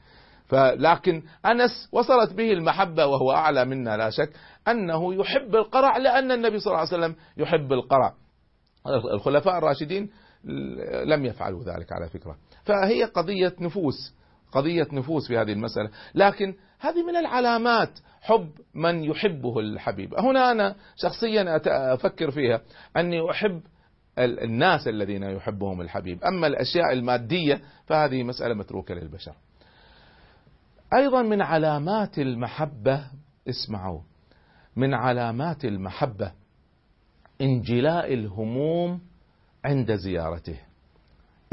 [0.49, 4.29] فلكن أنس وصلت به المحبة وهو أعلى منا لا شك
[4.67, 8.13] أنه يحب القرع لأن النبي صلى الله عليه وسلم يحب القرع.
[9.13, 10.09] الخلفاء الراشدين
[11.05, 12.35] لم يفعلوا ذلك على فكرة.
[12.63, 14.15] فهي قضية نفوس
[14.51, 15.89] قضية نفوس في هذه المسألة.
[16.15, 17.89] لكن هذه من العلامات
[18.21, 20.13] حب من يحبه الحبيب.
[20.19, 21.59] هنا أنا شخصيا
[21.93, 22.61] أفكر فيها.
[22.97, 23.61] أني أحب
[24.19, 26.23] ال- الناس الذين يحبهم الحبيب.
[26.23, 29.33] أما الأشياء المادية فهذه مسألة متروكة للبشر.
[30.93, 33.03] أيضا من علامات المحبة
[33.49, 34.01] اسمعوا
[34.75, 36.31] من علامات المحبة
[37.41, 39.01] انجلاء الهموم
[39.65, 40.59] عند زيارته.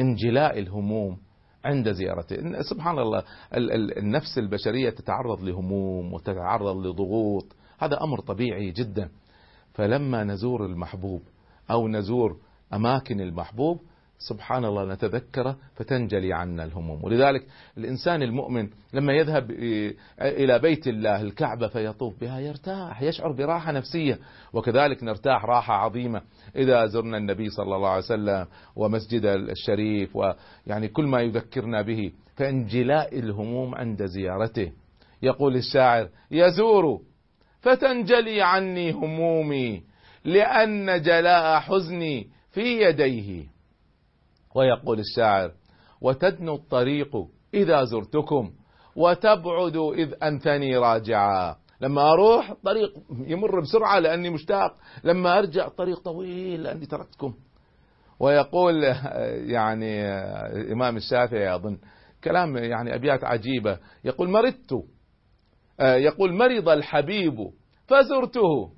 [0.00, 1.18] انجلاء الهموم
[1.64, 2.62] عند زيارته.
[2.62, 3.22] سبحان الله
[3.54, 7.46] ال- ال- النفس البشرية تتعرض لهموم وتتعرض لضغوط.
[7.78, 9.10] هذا أمر طبيعي جدا.
[9.74, 11.22] فلما نزور المحبوب
[11.70, 12.36] أو نزور
[12.74, 13.80] أماكن المحبوب
[14.18, 17.04] سبحان الله نتذكره فتنجلي عنا الهموم.
[17.04, 17.46] ولذلك
[17.78, 19.50] الإنسان المؤمن لما يذهب
[20.20, 24.18] إلى بيت الله الكعبة فيطوف بها يرتاح يشعر براحة نفسية.
[24.52, 26.22] وكذلك نرتاح راحة عظيمة
[26.56, 33.18] إذا زرنا النبي صلى الله عليه وسلم ومسجد الشريف ويعني كل ما يذكرنا به فانجلاء
[33.18, 34.72] الهموم عند زيارته.
[35.22, 37.00] يقول الشاعر يزور
[37.60, 39.82] فتنجلي عني همومي
[40.24, 43.55] لأن جلاء حزني في يديه.
[44.56, 45.52] ويقول الشاعر
[46.00, 47.16] وتدنو الطريق
[47.54, 48.52] إذا زرتكم
[48.96, 51.56] وتبعد إذ أنثني راجعا.
[51.80, 52.92] لما أروح الطريق
[53.26, 57.34] يمر بسرعة لأني مشتاق لما أرجع الطريق طويل لأني تركتكم.
[58.20, 58.82] ويقول
[59.50, 60.04] يعني
[60.72, 61.78] إمام الشافعي أظن
[62.24, 63.78] كلام يعني أبيات عجيبة.
[64.04, 64.72] يقول مرضت.
[65.80, 67.36] يقول مرض الحبيب
[67.86, 68.72] فزرته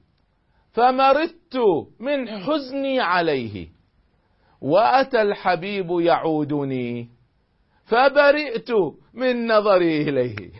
[0.73, 1.57] فمرضت
[2.01, 3.78] من حزني عليه.
[4.61, 7.09] وأتى الحبيب يعودني
[7.85, 8.71] فبرئت
[9.15, 10.51] من نظري إليه.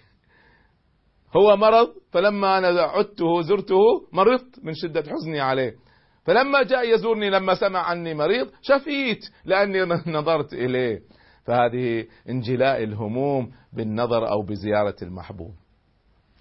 [1.37, 3.79] هو مرض فلما أنا عدته زرته
[4.13, 5.75] مرضت من شدة حزني عليه.
[6.25, 9.83] فلما جاء يزورني لما سمع عني مريض شفيت لأني
[10.19, 11.01] نظرت إليه.
[11.45, 15.55] فهذه انجلاء الهموم بالنظر أو بزيارة المحبوب.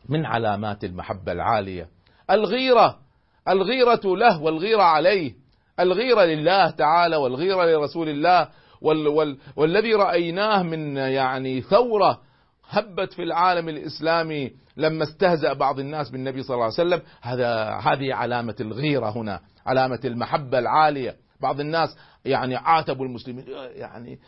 [0.10, 1.90] من علامات المحبة العالية.
[2.32, 3.00] الغيرة
[3.48, 5.47] الغيرة له والغيرة عليه.
[5.80, 8.50] الغيرة لله تعالى والغيرة لرسول الله
[8.82, 12.22] وال وال والذي رأيناه من يعني ثورة
[12.70, 17.02] هبت في العالم الإسلامي لما استهزأ بعض الناس بالنبي صلى الله عليه وسلم.
[17.22, 21.16] هذا هذه علامة الغيرة هنا علامة المحبة العالية.
[21.42, 23.46] بعض الناس يعني عاتبوا المسلمين.
[23.76, 24.20] يعني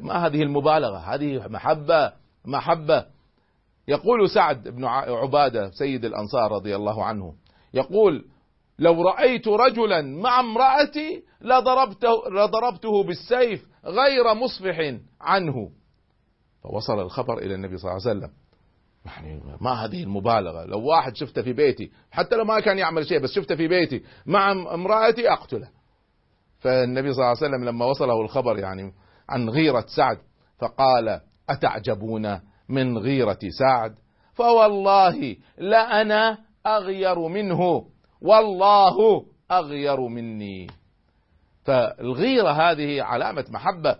[0.00, 2.12] ما هذه المبالغة؟ هذه محبة
[2.44, 3.04] محبة.
[3.88, 7.34] يقول سعد بن عبادة سيد الأنصار رضي الله عنه
[7.74, 8.24] يقول
[8.78, 15.70] لو رأيت رجلا مع امرأتي لضربته, لضربته بالسيف غير مصفح عنه.
[16.62, 18.30] فوصل الخبر إلى النبي صلى الله عليه وسلم.
[19.06, 20.64] يعني ما هذه المبالغة.
[20.64, 24.02] لو واحد شفته في بيتي حتى لو ما كان يعمل شيء بس شفته في بيتي
[24.26, 25.68] مع امرأتي أقتله.
[26.60, 28.92] فالنبي صلى الله عليه وسلم لما وصله الخبر يعني
[29.28, 30.18] عن غيرة سعد
[30.58, 31.20] فقال
[31.50, 33.94] أتعجبون من غيرة سعد؟
[34.34, 37.84] فوالله لأنا أغير منه.
[38.22, 40.66] والله أغير مني.
[41.64, 43.96] فالغيرة هذه علامة محبة.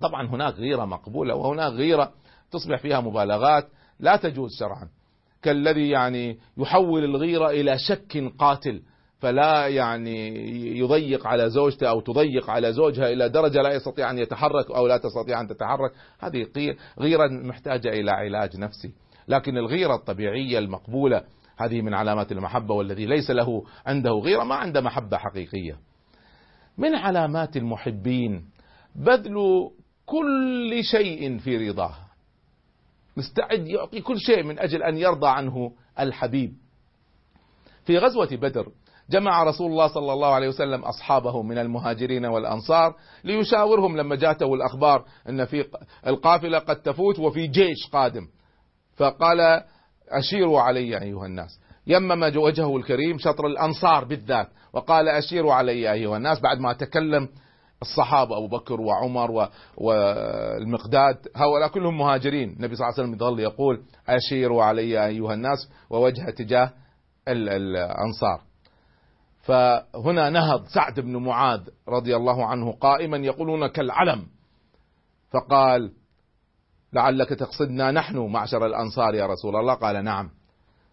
[0.00, 2.12] طبعا هناك غيرة مقبولة وهناك غيرة
[2.50, 3.68] تصبح فيها مبالغات
[4.00, 4.88] لا تجوز شرعا.
[5.42, 8.82] كالذي يعني يحول الغيرة إلى شك قاتل
[9.18, 10.28] فلا يعني
[10.78, 14.96] يضيق على زوجته أو تضيق على زوجها إلى درجة لا يستطيع أن يتحرك أو لا
[14.96, 15.92] تستطيع أن تتحرك.
[16.20, 16.46] هذه
[17.00, 18.92] غيرة محتاجة إلى علاج نفسي.
[19.28, 21.24] لكن الغيرة الطبيعية المقبولة
[21.56, 25.78] هذه من علامات المحبة والذي ليس له عنده غيرة ما عنده محبة حقيقية.
[26.78, 28.44] من علامات المحبين
[28.94, 29.70] بذل
[30.06, 31.94] كل شيء في رضاه.
[33.16, 36.52] مستعد يعطي كل شيء من أجل أن يرضى عنه الحبيب.
[37.84, 38.68] في غزوة بدر
[39.10, 42.94] جمع رسول الله صلى الله عليه وسلم أصحابه من المهاجرين والأنصار
[43.24, 45.64] ليشاورهم لما جاءته الأخبار أن في
[46.06, 48.28] القافلة قد تفوت وفي جيش قادم.
[48.96, 49.64] فقال
[50.08, 51.60] أشيروا علي أيها الناس.
[51.86, 57.28] يمم وجهه الكريم شطر الأنصار بالذات وقال أشيروا علي أيها الناس بعد ما تكلم
[57.82, 62.48] الصحابة أبو بكر وعمر والمقداد هؤلاء كلهم مهاجرين.
[62.48, 66.70] النبي صلى الله عليه وسلم يظل يقول أشيروا علي أيها الناس ووجه تجاه
[67.28, 68.40] الأنصار.
[69.42, 74.26] فهنا نهض سعد بن معاذ رضي الله عنه قائما يقولون كالعلم
[75.32, 75.92] فقال
[76.94, 80.30] لعلك تقصدنا نحن معشر الأنصار يا رسول الله؟ قال نعم.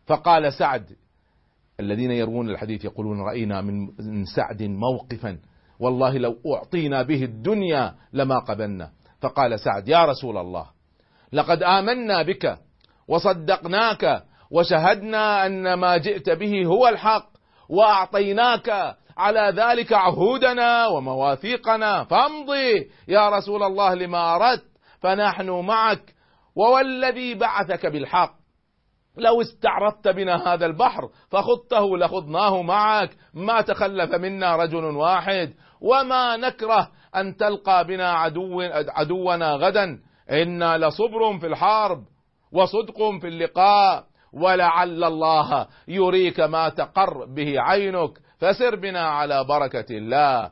[0.07, 0.85] فقال سعد
[1.79, 5.37] الذين يروون الحديث يقولون رأينا من سعد موقفا.
[5.79, 8.89] والله لو أعطينا به الدنيا لما قبلنا.
[9.21, 10.65] فقال سعد يا رسول الله
[11.33, 12.57] لقد آمنا بك
[13.07, 17.29] وصدقناك وشهدنا أن ما جئت به هو الحق
[17.69, 22.03] وأعطيناك على ذلك عهودنا ومواثيقنا.
[22.03, 24.70] فامضي يا رسول الله لما أردت.
[25.01, 26.15] فنحن معك
[26.55, 28.41] ووالذي بعثك بالحق.
[29.17, 33.09] لو استعرضت بنا هذا البحر فخضته لخضناه معك.
[33.33, 35.53] ما تخلف منا رجل واحد.
[35.81, 39.99] وما نكره أن تلقى بنا عدو عدونا غدا.
[40.31, 42.03] إنا لصبر في الحرب
[42.53, 44.03] وصدق في اللقاء.
[44.33, 50.51] ولعل الله يريك ما تقر به عينك فسر بنا على بركة الله.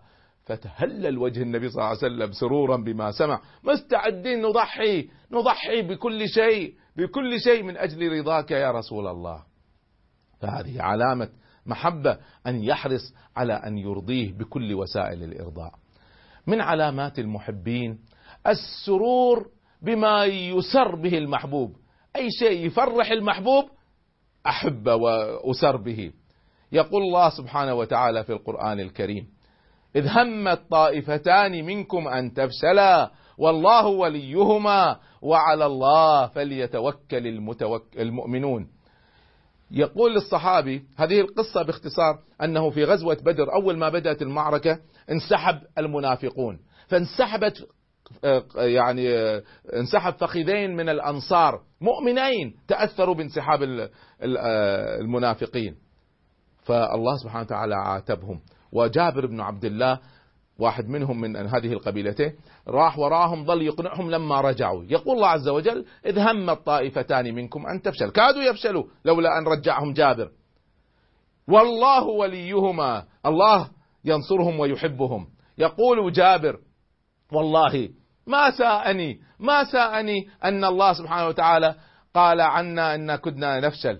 [0.49, 3.41] فتهلل وجه النبي صلى الله عليه وسلم سرورا بما سمع.
[3.63, 9.43] مستعدين نضحي؟ نضحي بكل شيء بكل شيء من أجل رضاك يا رسول الله.
[10.41, 11.29] فهذه علامة
[11.65, 15.71] محبة أن يحرص على أن يرضيه بكل وسائل الإرضاء.
[16.47, 17.99] من علامات المحبين
[18.47, 19.47] السرور
[19.81, 21.75] بما يسر به المحبوب.
[22.15, 23.69] أي شيء يفرح المحبوب
[24.47, 26.11] أحب وأسر به.
[26.71, 29.38] يقول الله سبحانه وتعالى في القرآن الكريم
[29.95, 38.67] إذ همت طائفتان منكم أن تفشلا والله وليهما وعلى الله فليتوكل المتوك المؤمنون.
[39.71, 44.79] يقول الصحابي هذه القصة باختصار أنه في غزوة بدر أول ما بدأت المعركة
[45.11, 47.67] انسحب المنافقون فانسحبت
[48.55, 49.09] يعني
[49.73, 53.89] انسحب فخذين من الأنصار مؤمنين تأثروا بانسحاب
[55.01, 55.75] المنافقين.
[56.63, 58.39] فالله سبحانه وتعالى عاتبهم.
[58.71, 59.99] وجابر بن عبد الله
[60.59, 62.33] واحد منهم من هذه القبيلتين
[62.67, 64.83] راح وراهم ظل يقنعهم لما رجعوا.
[64.89, 69.93] يقول الله عز وجل إذ هم الطائفتان منكم أن تفشل كادوا يفشلوا لولا أن رجعهم
[69.93, 70.29] جابر.
[71.47, 73.69] والله وليهما الله
[74.05, 75.27] ينصرهم ويحبهم.
[75.57, 76.59] يقول جابر
[77.31, 77.89] والله
[78.27, 81.75] ما ساءني ما ساءني أن الله سبحانه وتعالى
[82.13, 83.99] قال عنا أن كنا نفشل.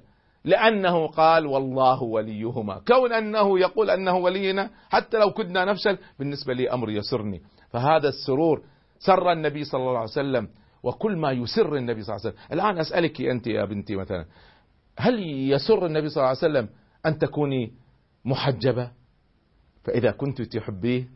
[0.50, 2.82] لأنه قال والله وليهما.
[2.88, 7.42] كون أنه يقول أنه ولينا حتى لو كنا نفشل بالنسبة لي أمر يسرني.
[7.70, 8.64] فهذا السرور
[9.00, 10.48] سر النبي صلى الله عليه وسلم
[10.84, 12.54] وكل ما يسر النبي صلى الله عليه وسلم.
[12.54, 14.26] الآن أسألك أنت يا بنتي مثلا
[14.98, 15.20] هل
[15.52, 16.70] يسر النبي صلى الله عليه وسلم
[17.06, 17.74] أن تكوني
[18.26, 18.92] محجبة؟
[19.84, 21.08] فإذا كنت تحبيه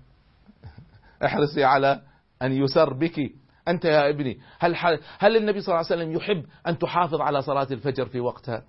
[1.26, 2.02] احرصي على
[2.42, 3.20] أن يسر بك.
[3.68, 4.76] أنت يا ابني هل,
[5.20, 8.64] هل النبي صلى الله عليه وسلم يحب أن تحافظ على صلاة الفجر في وقتها؟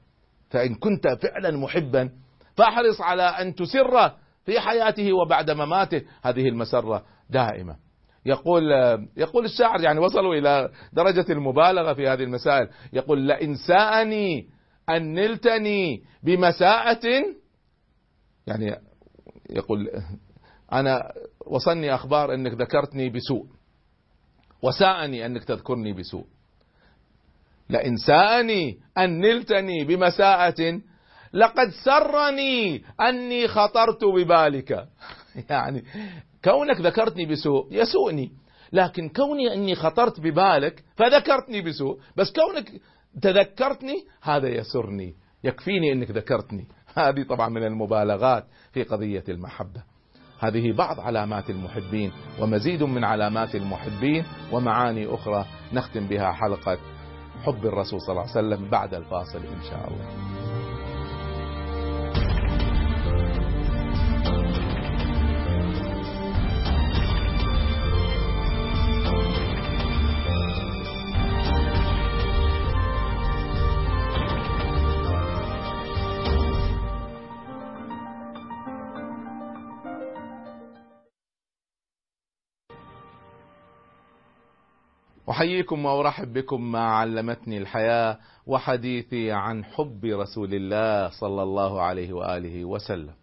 [0.54, 2.10] فإن كنت فعلا محبا
[2.56, 4.12] فاحرص على أن تسر
[4.44, 6.02] في حياته وبعد مماته.
[6.22, 7.76] هذه المسرة دائمة.
[8.26, 8.62] يقول
[9.16, 12.68] يقول الشاعر يعني وصلوا إلى درجة المبالغة في هذه المسائل.
[12.92, 14.48] يقول لئن ساءني
[14.88, 17.06] أن نلتني بمساءة
[18.46, 18.76] يعني
[19.50, 19.90] يقول
[20.72, 21.12] أنا
[21.46, 23.46] وصلني أخبار أنك ذكرتني بسوء.
[24.62, 26.26] وساءني أنك تذكرني بسوء.
[27.70, 30.80] لئن ساءني أن نلتني بمساءة
[31.32, 34.70] لقد سرني أني خطرت ببالك.
[35.50, 35.84] يعني
[36.44, 38.32] كونك ذكرتني بسوء يسوءني
[38.72, 41.98] لكن كوني أني خطرت ببالك فذكرتني بسوء.
[42.16, 42.72] بس كونك
[43.22, 46.66] تذكرتني هذا يسرني يكفيني أنك ذكرتني.
[46.98, 49.82] هذه طبعا من المبالغات في قضية المحبة.
[50.40, 56.78] هذه بعض علامات المحبين ومزيد من علامات المحبين ومعاني أخرى نختم بها حلقة
[57.46, 60.53] حب الرسول صلى الله عليه وسلم بعد الفاصل إن شاء الله.
[85.34, 92.64] أحييكم وأرحب بكم ما علمتني الحياة وحديثي عن حب رسول الله صلى الله عليه وآله
[92.64, 93.14] وسلم.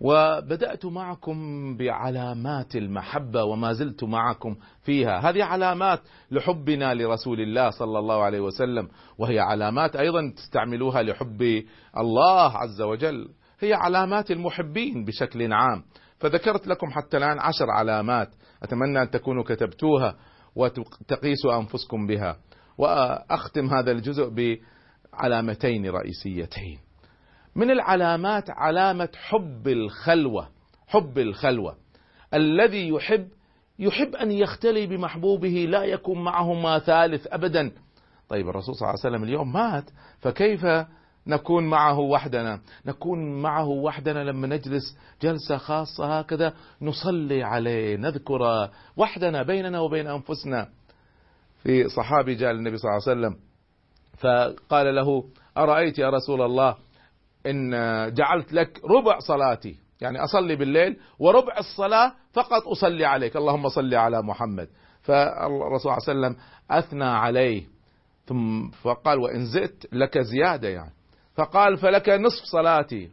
[0.00, 1.36] وبدأت معكم
[1.76, 5.30] بعلامات المحبة وما زلت معكم فيها.
[5.30, 8.88] هذه علامات لحبنا لرسول الله صلى الله عليه وسلم
[9.18, 11.42] وهي علامات أيضا تستعملوها لحب
[11.98, 13.28] الله عز وجل.
[13.60, 15.82] هي علامات المحبين بشكل عام.
[16.18, 18.28] فذكرت لكم حتى الآن عشر علامات.
[18.62, 20.14] أتمنى أن تكونوا كتبتوها.
[20.56, 22.36] وتقيسوا أنفسكم بها.
[22.78, 26.78] وأختم هذا الجزء بعلامتين رئيسيتين.
[27.56, 30.48] من العلامات علامة حب الخلوة
[30.86, 31.76] حب الخلوة.
[32.34, 33.28] الذي يحب
[33.78, 37.72] يحب أن يختلي بمحبوبه لا يكون معه ما ثالث أبدا.
[38.28, 39.90] طيب الرسول صلى الله عليه وسلم اليوم مات
[40.20, 40.66] فكيف
[41.28, 42.60] نكون معه وحدنا.
[42.86, 50.68] نكون معه وحدنا لما نجلس جلسة خاصة هكذا نصلي عليه نذكر وحدنا بيننا وبين أنفسنا.
[51.62, 53.36] في صحابي جاء للنبي صلى الله عليه وسلم
[54.18, 55.24] فقال له
[55.56, 56.76] أرأيت يا رسول الله
[57.46, 57.70] إن
[58.14, 63.36] جعلت لك ربع صلاتي؟ يعني أصلي بالليل وربع الصلاة فقط أصلي عليك.
[63.36, 64.68] اللهم صل على محمد.
[65.02, 66.36] فالرسول صلى الله عليه وسلم
[66.70, 67.66] أثنى عليه.
[68.26, 70.92] ثم فقال وإن زدت لك زيادة يعني.
[71.38, 73.10] فقال فلك نصف صلاتي.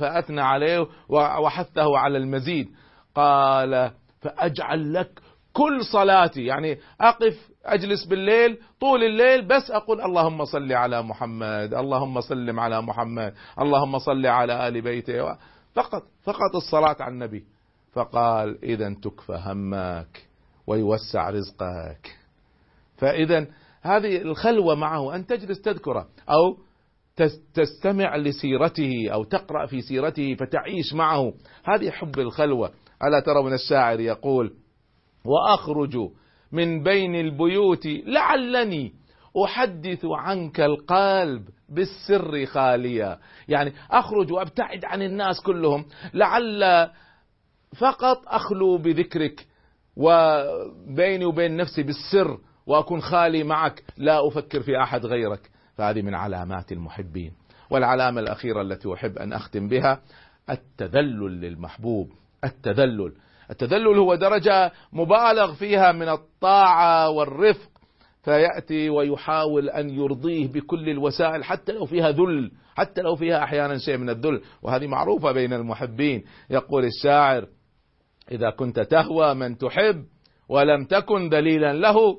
[0.00, 2.68] فأثنى عليه وحثه على المزيد.
[3.14, 3.90] قال
[4.20, 5.20] فأجعل لك
[5.52, 6.44] كل صلاتي.
[6.44, 12.82] يعني أقف أجلس بالليل طول الليل بس أقول اللهم صل على محمد اللهم سلم على
[12.82, 15.36] محمد اللهم صل على آل بيته.
[15.74, 17.44] فقط فقط الصلاة على النبي.
[17.92, 20.26] فقال إذا تكفى همك
[20.66, 22.16] ويوسع رزقك.
[22.96, 23.46] فإذا
[23.82, 26.69] هذه الخلوة معه أن تجلس تذكرة أو
[27.54, 31.32] تستمع لسيرته أو تقرأ في سيرته فتعيش معه.
[31.64, 32.70] هذه حب الخلوة.
[33.04, 34.52] ألا ترون الشاعر يقول
[35.24, 35.96] وأخرج
[36.52, 38.92] من بين البيوت لعلني
[39.44, 43.18] أحدث عنك القلب بالسر خاليا.
[43.48, 46.88] يعني أخرج وأبتعد عن الناس كلهم لعل
[47.78, 49.46] فقط أخلو بذكرك
[49.96, 53.82] وبيني وبين نفسي بالسر وأكون خالي معك.
[53.96, 55.49] لا أفكر في أحد غيرك.
[55.80, 57.32] فهذه من علامات المحبين.
[57.70, 60.00] والعلامة الأخيرة التي أحب أن أختم بها
[60.50, 62.10] التذلل للمحبوب.
[62.44, 63.12] التذلل.
[63.50, 67.70] التذلل هو درجة مبالغ فيها من الطاعة والرفق.
[68.22, 73.96] فيأتي ويحاول أن يرضيه بكل الوسائل حتى لو فيها ذل حتى لو فيها أحيانا شيء
[73.96, 74.42] من الذل.
[74.62, 76.24] وهذه معروفة بين المحبين.
[76.50, 77.46] يقول الشاعر
[78.32, 80.04] إذا كنت تهوى من تحب
[80.48, 82.18] ولم تكن دليلا له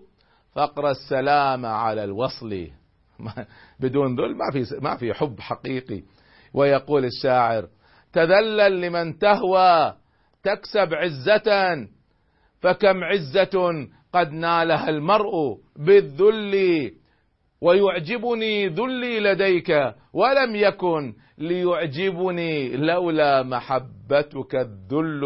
[0.51, 2.80] فاقرأ السلام على الوصل.
[3.79, 6.03] بدون ذل ما في ما في حب حقيقي.
[6.53, 7.67] ويقول الشاعر
[8.13, 9.95] تذلل لمن تهوى
[10.43, 11.87] تكسب عزة
[12.61, 16.91] فكم عزة قد نالها المرء بالذل
[17.61, 19.69] ويعجبني ذلي لديك
[20.13, 25.21] ولم يكن ليعجبني لولا محبتك الذل.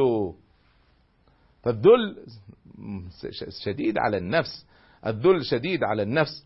[1.64, 2.16] فالذل
[3.64, 4.68] شديد على النفس.
[5.06, 6.45] الذل شديد على النفس.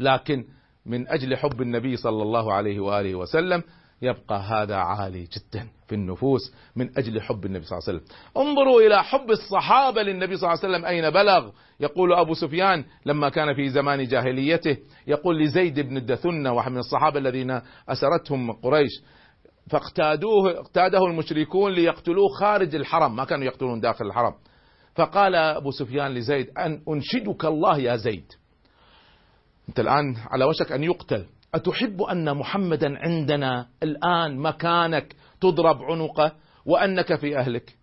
[0.00, 0.44] لكن
[0.86, 3.62] من أجل حب النبي صلى الله عليه وآله وسلم
[4.02, 8.16] يبقى هذا عالي جدا في النفوس من أجل حب النبي صلى الله عليه وسلم.
[8.36, 13.28] انظروا إلى حب الصحابة للنبي صلى الله عليه وسلم أين بلغ؟ يقول أبو سفيان لما
[13.28, 14.76] كان في زمان جاهليته
[15.06, 18.90] يقول لزيد بن الدثنة واحد من الصحابة الذين أسرتهم قريش
[19.70, 24.34] فاقتادوه اقتاده المشركون ليقتلوه خارج الحرم ما كانوا يقتلون داخل الحرم.
[24.94, 28.32] فقال أبو سفيان لزيد أن أنشدك الله يا زيد.
[29.68, 31.26] أنت الآن على وشك أن يقتل.
[31.54, 36.32] أتحب أن محمدا عندنا الآن مكانك تضرب عنقه
[36.66, 37.76] وأنك في أهلك؟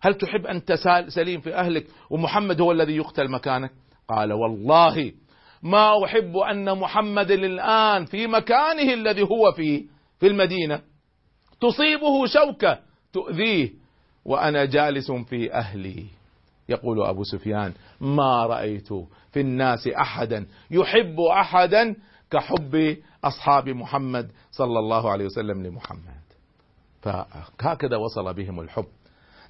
[0.00, 3.70] هل تحب أن تسال سليم في أهلك ومحمد هو الذي يقتل مكانك؟
[4.08, 5.12] قال والله
[5.62, 9.84] ما أحب أن محمد الآن في مكانه الذي هو فيه
[10.20, 10.80] في المدينة.
[11.60, 12.78] تصيبه شوكة
[13.12, 13.70] تؤذيه
[14.24, 16.04] وأنا جالس في أهلي.
[16.68, 18.88] يقول أبو سفيان ما رأيت
[19.32, 21.96] في الناس أحدا يحب أحدا
[22.30, 26.22] كحب أصحاب محمد صلى الله عليه وسلم لمحمد.
[27.02, 28.86] فهكذا وصل بهم الحب.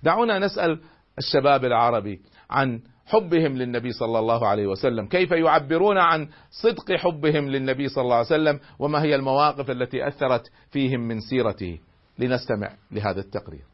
[0.03, 0.81] دعونا نسأل
[1.19, 5.07] الشباب العربي عن حبهم للنبي صلى الله عليه وسلم.
[5.07, 10.51] كيف يعبرون عن صدق حبهم للنبي صلى الله عليه وسلم؟ وما هي المواقف التي أثرت
[10.71, 11.79] فيهم من سيرته؟
[12.19, 13.72] لنستمع لهذا التقرير.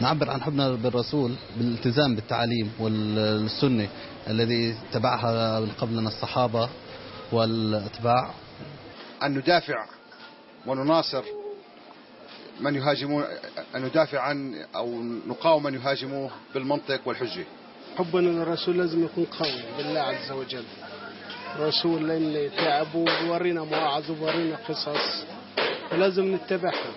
[0.00, 3.88] نعبر عن حبنا بالرسول بالالتزام بالتعاليم والسنة
[4.28, 6.68] الذي اتبعها من قبلنا الصحابة
[7.32, 8.30] والأتباع.
[9.22, 9.86] أن ندافع
[10.66, 11.22] ونناصر
[12.60, 13.24] من يهاجمون
[13.74, 17.44] أن ندافع عن أو نقاوم من يهاجموه بالمنطق والحجة.
[17.98, 20.64] حبنا للرسول لازم يكون قوي بالله عز وجل.
[21.54, 25.24] الرسول لأن تعب وورينا مواعظ وورينا قصص.
[25.90, 26.92] فلازم نتبعها.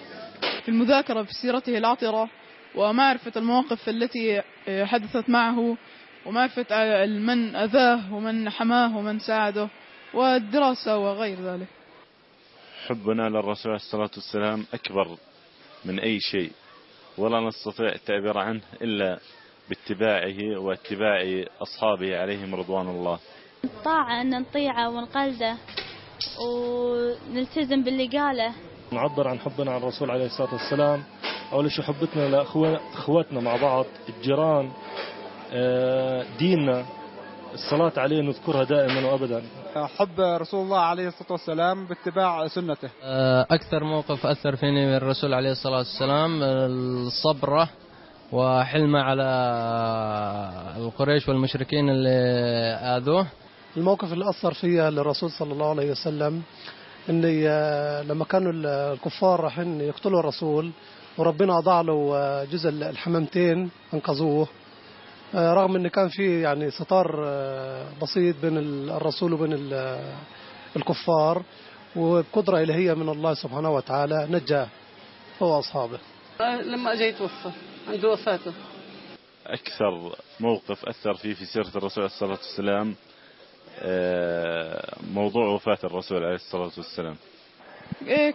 [0.64, 2.30] في المذاكرة في سيرته العطرة
[2.76, 5.78] ومعرفة المواقف التي حدثت معه
[6.26, 6.66] ومعرفة
[7.06, 9.70] من أذاه ومن حماه ومن ساعده
[10.14, 11.68] والدراسة وغير ذلك.
[12.88, 15.18] حبنا للرسول عليه الصلاة والسلام أكبر
[15.86, 16.52] من أي شيء.
[17.18, 19.20] ولا نستطيع التعبير عنه إلا
[19.70, 23.20] باتباعه واتباع أصحابه عليهم رضوان الله.
[23.64, 25.58] الطاعة أن نطيعه ونقلده
[26.42, 28.54] ونلتزم باللي قاله.
[28.92, 31.04] نعبر عن حبنا عن الرسول عليه الصلاة والسلام
[31.54, 34.72] أول شيء حبتنا لأخواتنا مع بعض الجيران
[35.54, 36.86] آه، ديننا.
[37.54, 39.44] الصلاة عليه نذكرها دائما وأبدا.
[39.76, 42.90] حب رسول الله عليه الصلاة والسلام باتباع سنته.
[43.52, 47.70] أكثر موقف أثر فيني من الرسول عليه الصلاة والسلام الصبرة
[48.32, 49.24] وحلمه على
[50.78, 52.10] القريش والمشركين اللي
[52.98, 53.28] آذوه.
[53.78, 56.42] الموقف اللي أثر فيا للرسول صلى الله عليه وسلم
[57.10, 57.48] إني
[58.04, 58.52] لما كانوا
[58.94, 60.72] الكفار رايحين يقتلوا الرسول
[61.20, 64.48] وربنا أضاع له جزء الحمامتين أنقذوه.
[65.36, 67.08] رغم إن كان في يعني ستار
[68.02, 68.58] بسيط بين
[68.90, 69.74] الرسول وبين
[70.76, 71.44] الكفار
[71.96, 74.68] وبقدرة إلهية من الله سبحانه وتعالى نجاه
[75.42, 76.00] هو أصحابه
[76.40, 77.52] لما أجي توفى
[77.88, 78.54] عند وفاته.
[79.48, 82.96] أكثر موقف أثر فيه في سيرة الرسول عليه الصلاة والسلام
[85.14, 87.16] موضوع وفاة الرسول عليه الصلاة والسلام.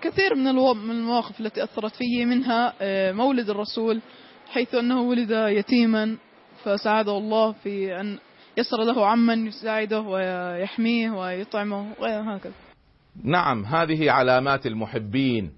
[0.02, 2.74] كثير من المواقف التي أثرت في منها
[3.12, 4.00] مولد الرسول
[4.52, 6.16] حيث أنه ولد يتيما
[6.64, 8.18] فساعده الله في أن
[8.56, 12.52] يسر له عمن يساعده ويحميه ويطعمه وهكذا.
[13.24, 15.52] نعم هذه علامات المحبين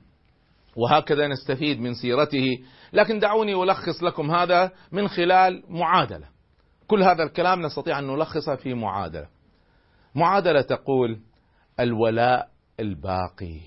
[0.76, 2.46] وهكذا نستفيد من سيرته.
[2.92, 6.26] لكن دعوني ألخص لكم هذا من خلال معادلة.
[6.86, 9.28] كل هذا الكلام نستطيع أن نلخصه في معادلة.
[10.14, 11.18] معادلة تقول
[11.80, 12.48] الولاء
[12.80, 13.60] الباقي.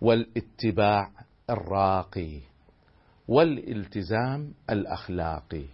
[0.00, 1.10] والاتباع
[1.50, 2.40] الراقي
[3.28, 5.64] والالتزام الأخلاقي.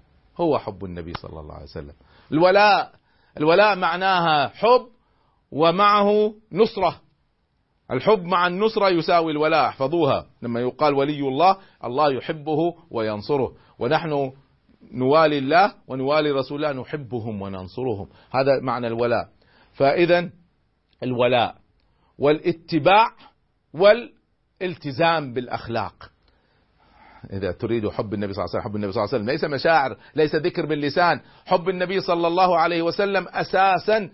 [0.40, 1.92] هو حب النبي صلى الله عليه وسلم.
[2.32, 2.92] الولاء
[3.36, 4.86] الولاء معناها حب
[5.52, 7.00] ومعه نصرة.
[7.90, 10.26] الحب مع النصرة يساوي الولاء احفظوها.
[10.42, 13.54] لما يقال ولي الله الله يحبه وينصره.
[13.78, 14.32] ونحن
[14.92, 18.08] نوالي الله ونوالي رسول الله نحبهم وننصرهم.
[18.30, 19.28] هذا معنى الولاء.
[19.72, 20.30] فإذا
[21.02, 21.56] الولاء
[22.18, 23.12] والاتباع
[24.64, 26.10] والالتزام بالأخلاق.
[27.32, 29.44] إذا تريد حب النبي صلى الله عليه وسلم حب النبي صلى الله عليه وسلم ليس
[29.60, 31.20] مشاعر ليس ذكر باللسان.
[31.46, 34.10] حب النبي صلى الله عليه وسلم أساسا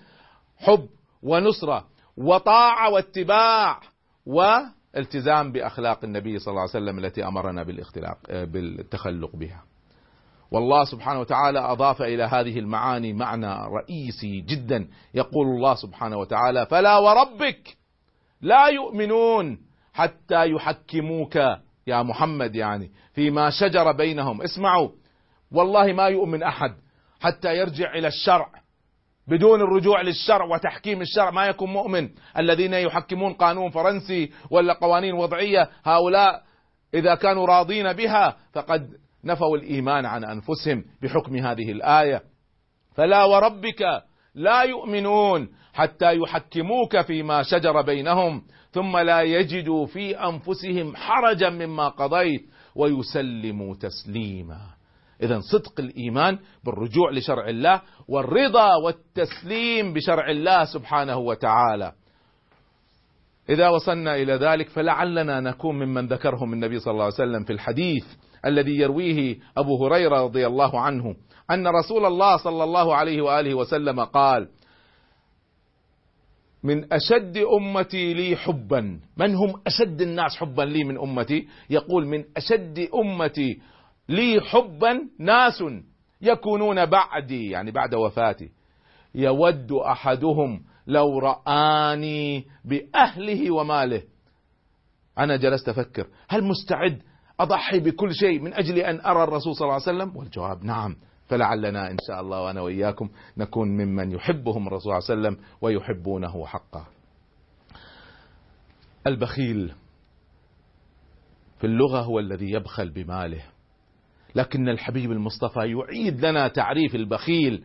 [0.59, 0.86] حب
[1.22, 1.86] ونصرة
[2.16, 3.80] وطاعة واتباع
[4.26, 9.62] والتزام بأخلاق النبي صلى الله عليه وسلم التي أمرنا بالاختلاق بالتخلق بها.
[10.51, 14.88] والله سبحانه وتعالى أضاف إلى هذه المعاني معنى رئيسي جدا.
[15.14, 17.76] يقول الله سبحانه وتعالى فلا وربك
[18.42, 19.59] لا يؤمنون
[20.01, 21.36] حتى يحكموك.
[21.86, 24.42] يا محمد يعني فيما شجر بينهم.
[24.42, 24.88] اسمعوا
[25.53, 26.74] والله ما يؤمن أحد
[27.20, 28.51] حتى يرجع إلى الشرع.
[29.28, 32.09] بدون الرجوع للشرع وتحكيم الشرع ما يكون مؤمن.
[32.38, 36.42] الذين يحكمون قانون فرنسي ولا قوانين وضعية هؤلاء
[36.94, 38.88] إذا كانوا راضين بها فقد
[39.24, 42.22] نفوا الإيمان عن أنفسهم بحكم هذه الآية.
[42.94, 44.03] فلا وربك
[44.34, 48.42] لا يؤمنون حتى يحكموك فيما شجر بينهم.
[48.73, 52.43] ثم لا يجدوا في أنفسهم حرجا مما قضيت
[52.75, 54.61] ويسلموا تسليما.
[55.23, 61.93] إذا صدق الإيمان بالرجوع لشرع الله والرضا والتسليم بشرع الله سبحانه وتعالى.
[63.51, 68.05] إذا وصلنا إلى ذلك فلعلنا نكون ممن ذكرهم النبي صلى الله عليه وسلم في الحديث
[68.47, 71.14] الذي يرويه أبو هريرة رضي الله عنه
[71.51, 74.49] أن رسول الله صلى الله عليه وآله وسلم قال
[76.63, 79.01] من أشد أمتي لي حبا.
[79.17, 83.61] من هم أشد الناس حبا لي من أمتي؟ يقول من أشد أمتي
[84.09, 85.65] لي حبا ناس
[86.23, 88.51] يكونون بعدي يعني بعد وفاتي.
[89.15, 94.03] يود أحدهم لو رآني بأهله وماله.
[95.19, 97.03] أنا جلست أفكر هل مستعد
[97.41, 100.97] أضحي بكل شيء من أجل أن أرى الرسول صلى الله عليه وسلم؟ والجواب نعم.
[101.31, 106.47] فلعلنا إن شاء الله وأنا وإياكم نكون ممن يحبهم الرسول صلى الله عليه وسلم ويحبونه
[106.47, 106.87] حقا.
[109.07, 109.72] البخيل
[111.59, 113.43] في اللغة هو الذي يبخل بماله.
[114.35, 117.64] لكن الحبيب المصطفى يعيد لنا تعريف البخيل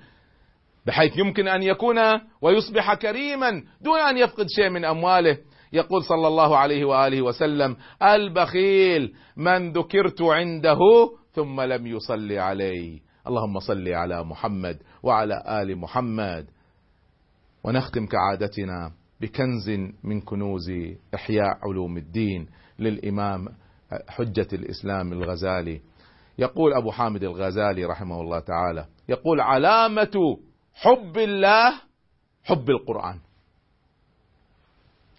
[0.86, 1.98] بحيث يمكن أن يكون
[2.42, 5.38] ويصبح كريما دون أن يفقد شيء من أمواله.
[5.74, 10.80] يقول صلى الله عليه وآله وسلم البخيل من ذكرت عنده
[11.34, 16.48] ثم لم يصلي علي اللهم صل على محمد وعلى آل محمد.
[17.64, 19.70] ونختم كعادتنا بكنز
[20.04, 20.72] من كنوز
[21.16, 22.48] إحياء علوم الدين
[22.80, 23.48] للإمام
[24.08, 25.82] حجة الإسلام الغزالي.
[26.38, 30.38] يقول أبو حامد الغزالي رحمه الله تعالى يقول علامة
[30.74, 31.74] حب الله
[32.44, 33.20] حب القرآن.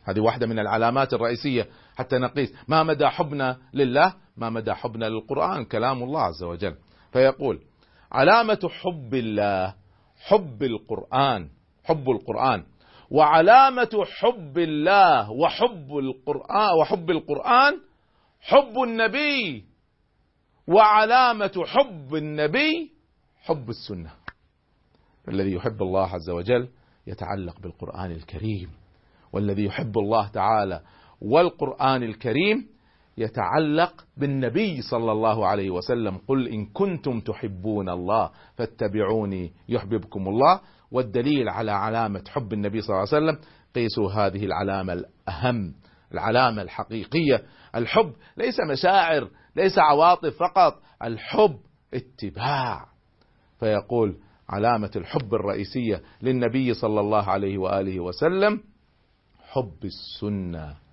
[0.04, 5.64] هذه واحدة من العلامات الرئيسية حتى نقيس ما مدى حبنا لله ما مدى حبنا للقرآن
[5.64, 6.74] كلام الله عز وجل.
[7.12, 7.60] فيقول
[8.16, 9.74] علامة حب الله
[10.28, 11.48] حب القرآن
[11.84, 12.64] حب القرآن.
[13.10, 17.80] وعلامة حب الله وحب القرآن وحب القرآن
[18.40, 19.64] حب النبي.
[20.68, 22.92] وعلامة حب النبي
[23.42, 24.10] حب السنة.
[25.28, 26.68] الذي يحب الله عز وجل
[27.06, 28.70] يتعلق بالقرآن الكريم.
[29.32, 30.80] والذي يحب الله تعالى
[31.20, 32.68] والقرآن الكريم
[33.18, 36.18] يتعلق بالنبي صلى الله عليه وسلم.
[36.28, 40.60] قل إن كنتم تحبون الله فاتبعوني يحببكم الله.
[40.90, 43.38] والدليل على علامة حب النبي صلى الله عليه وسلم
[43.74, 45.74] قيسوا هذه العلامة الأهم
[46.12, 47.42] العلامة الحقيقية.
[47.74, 51.56] الحب ليس مشاعر ليس عواطف فقط الحب
[51.94, 52.86] اتباع.
[53.60, 54.16] فيقول
[54.48, 58.60] علامة الحب الرئيسية للنبي صلى الله عليه وآله وسلم
[59.40, 60.85] حب السنة.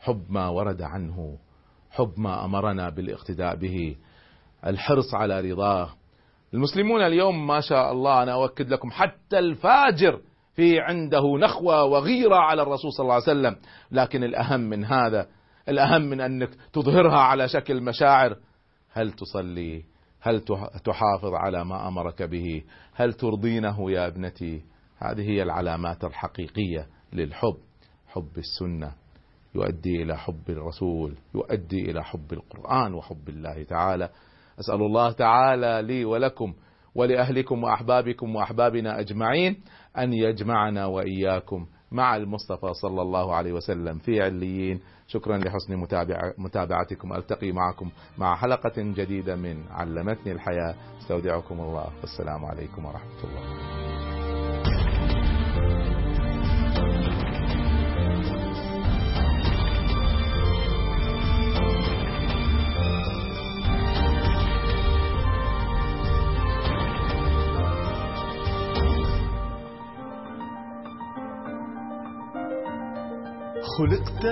[0.00, 1.38] حب ما ورد عنه
[1.90, 3.96] حب ما أمرنا بالاقتداء به
[4.66, 5.90] الحرص على رضاه.
[6.54, 10.20] المسلمون اليوم ما شاء الله أنا أؤكد لكم حتى الفاجر
[10.54, 13.56] في عنده نخوة وغيرة على الرسول صلى الله عليه وسلم.
[13.90, 15.26] لكن الأهم من هذا
[15.68, 18.36] الأهم من أنك تظهرها على شكل مشاعر.
[18.92, 19.84] هل تصلي؟
[20.20, 20.40] هل
[20.84, 22.62] تحافظ على ما أمرك به؟
[22.94, 24.62] هل ترضينه يا ابنتي؟
[24.98, 27.56] هذه هي العلامات الحقيقية للحب
[28.06, 28.99] حب السنة.
[29.54, 34.08] يؤدي إلى حب الرسول يؤدي إلى حب القرآن وحب الله تعالى.
[34.60, 36.54] أسأل الله تعالى لي ولكم
[36.94, 39.60] ولأهلكم وأحبابكم وأحبابنا أجمعين
[39.98, 44.80] أن يجمعنا وإياكم مع المصطفى صلى الله عليه وسلم في عليين.
[45.06, 47.12] شكرا لحسن متابع متابعتكم.
[47.12, 50.74] ألتقي معكم مع حلقة جديدة من علمتني الحياة.
[51.00, 51.88] استودعكم الله.
[52.00, 54.09] والسلام عليكم ورحمة الله.
[73.78, 74.24] خلقت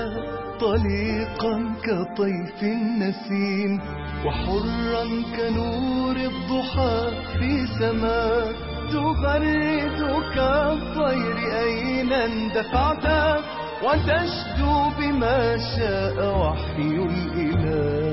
[0.61, 3.81] طليقا كطيف النسيم
[4.27, 5.05] وحرا
[5.37, 8.53] كنور الضحى في سماء
[8.93, 10.01] تغرد
[10.35, 13.07] كالطير أين اندفعت؟
[13.85, 18.08] وتشدو بما شاء وحي الإله.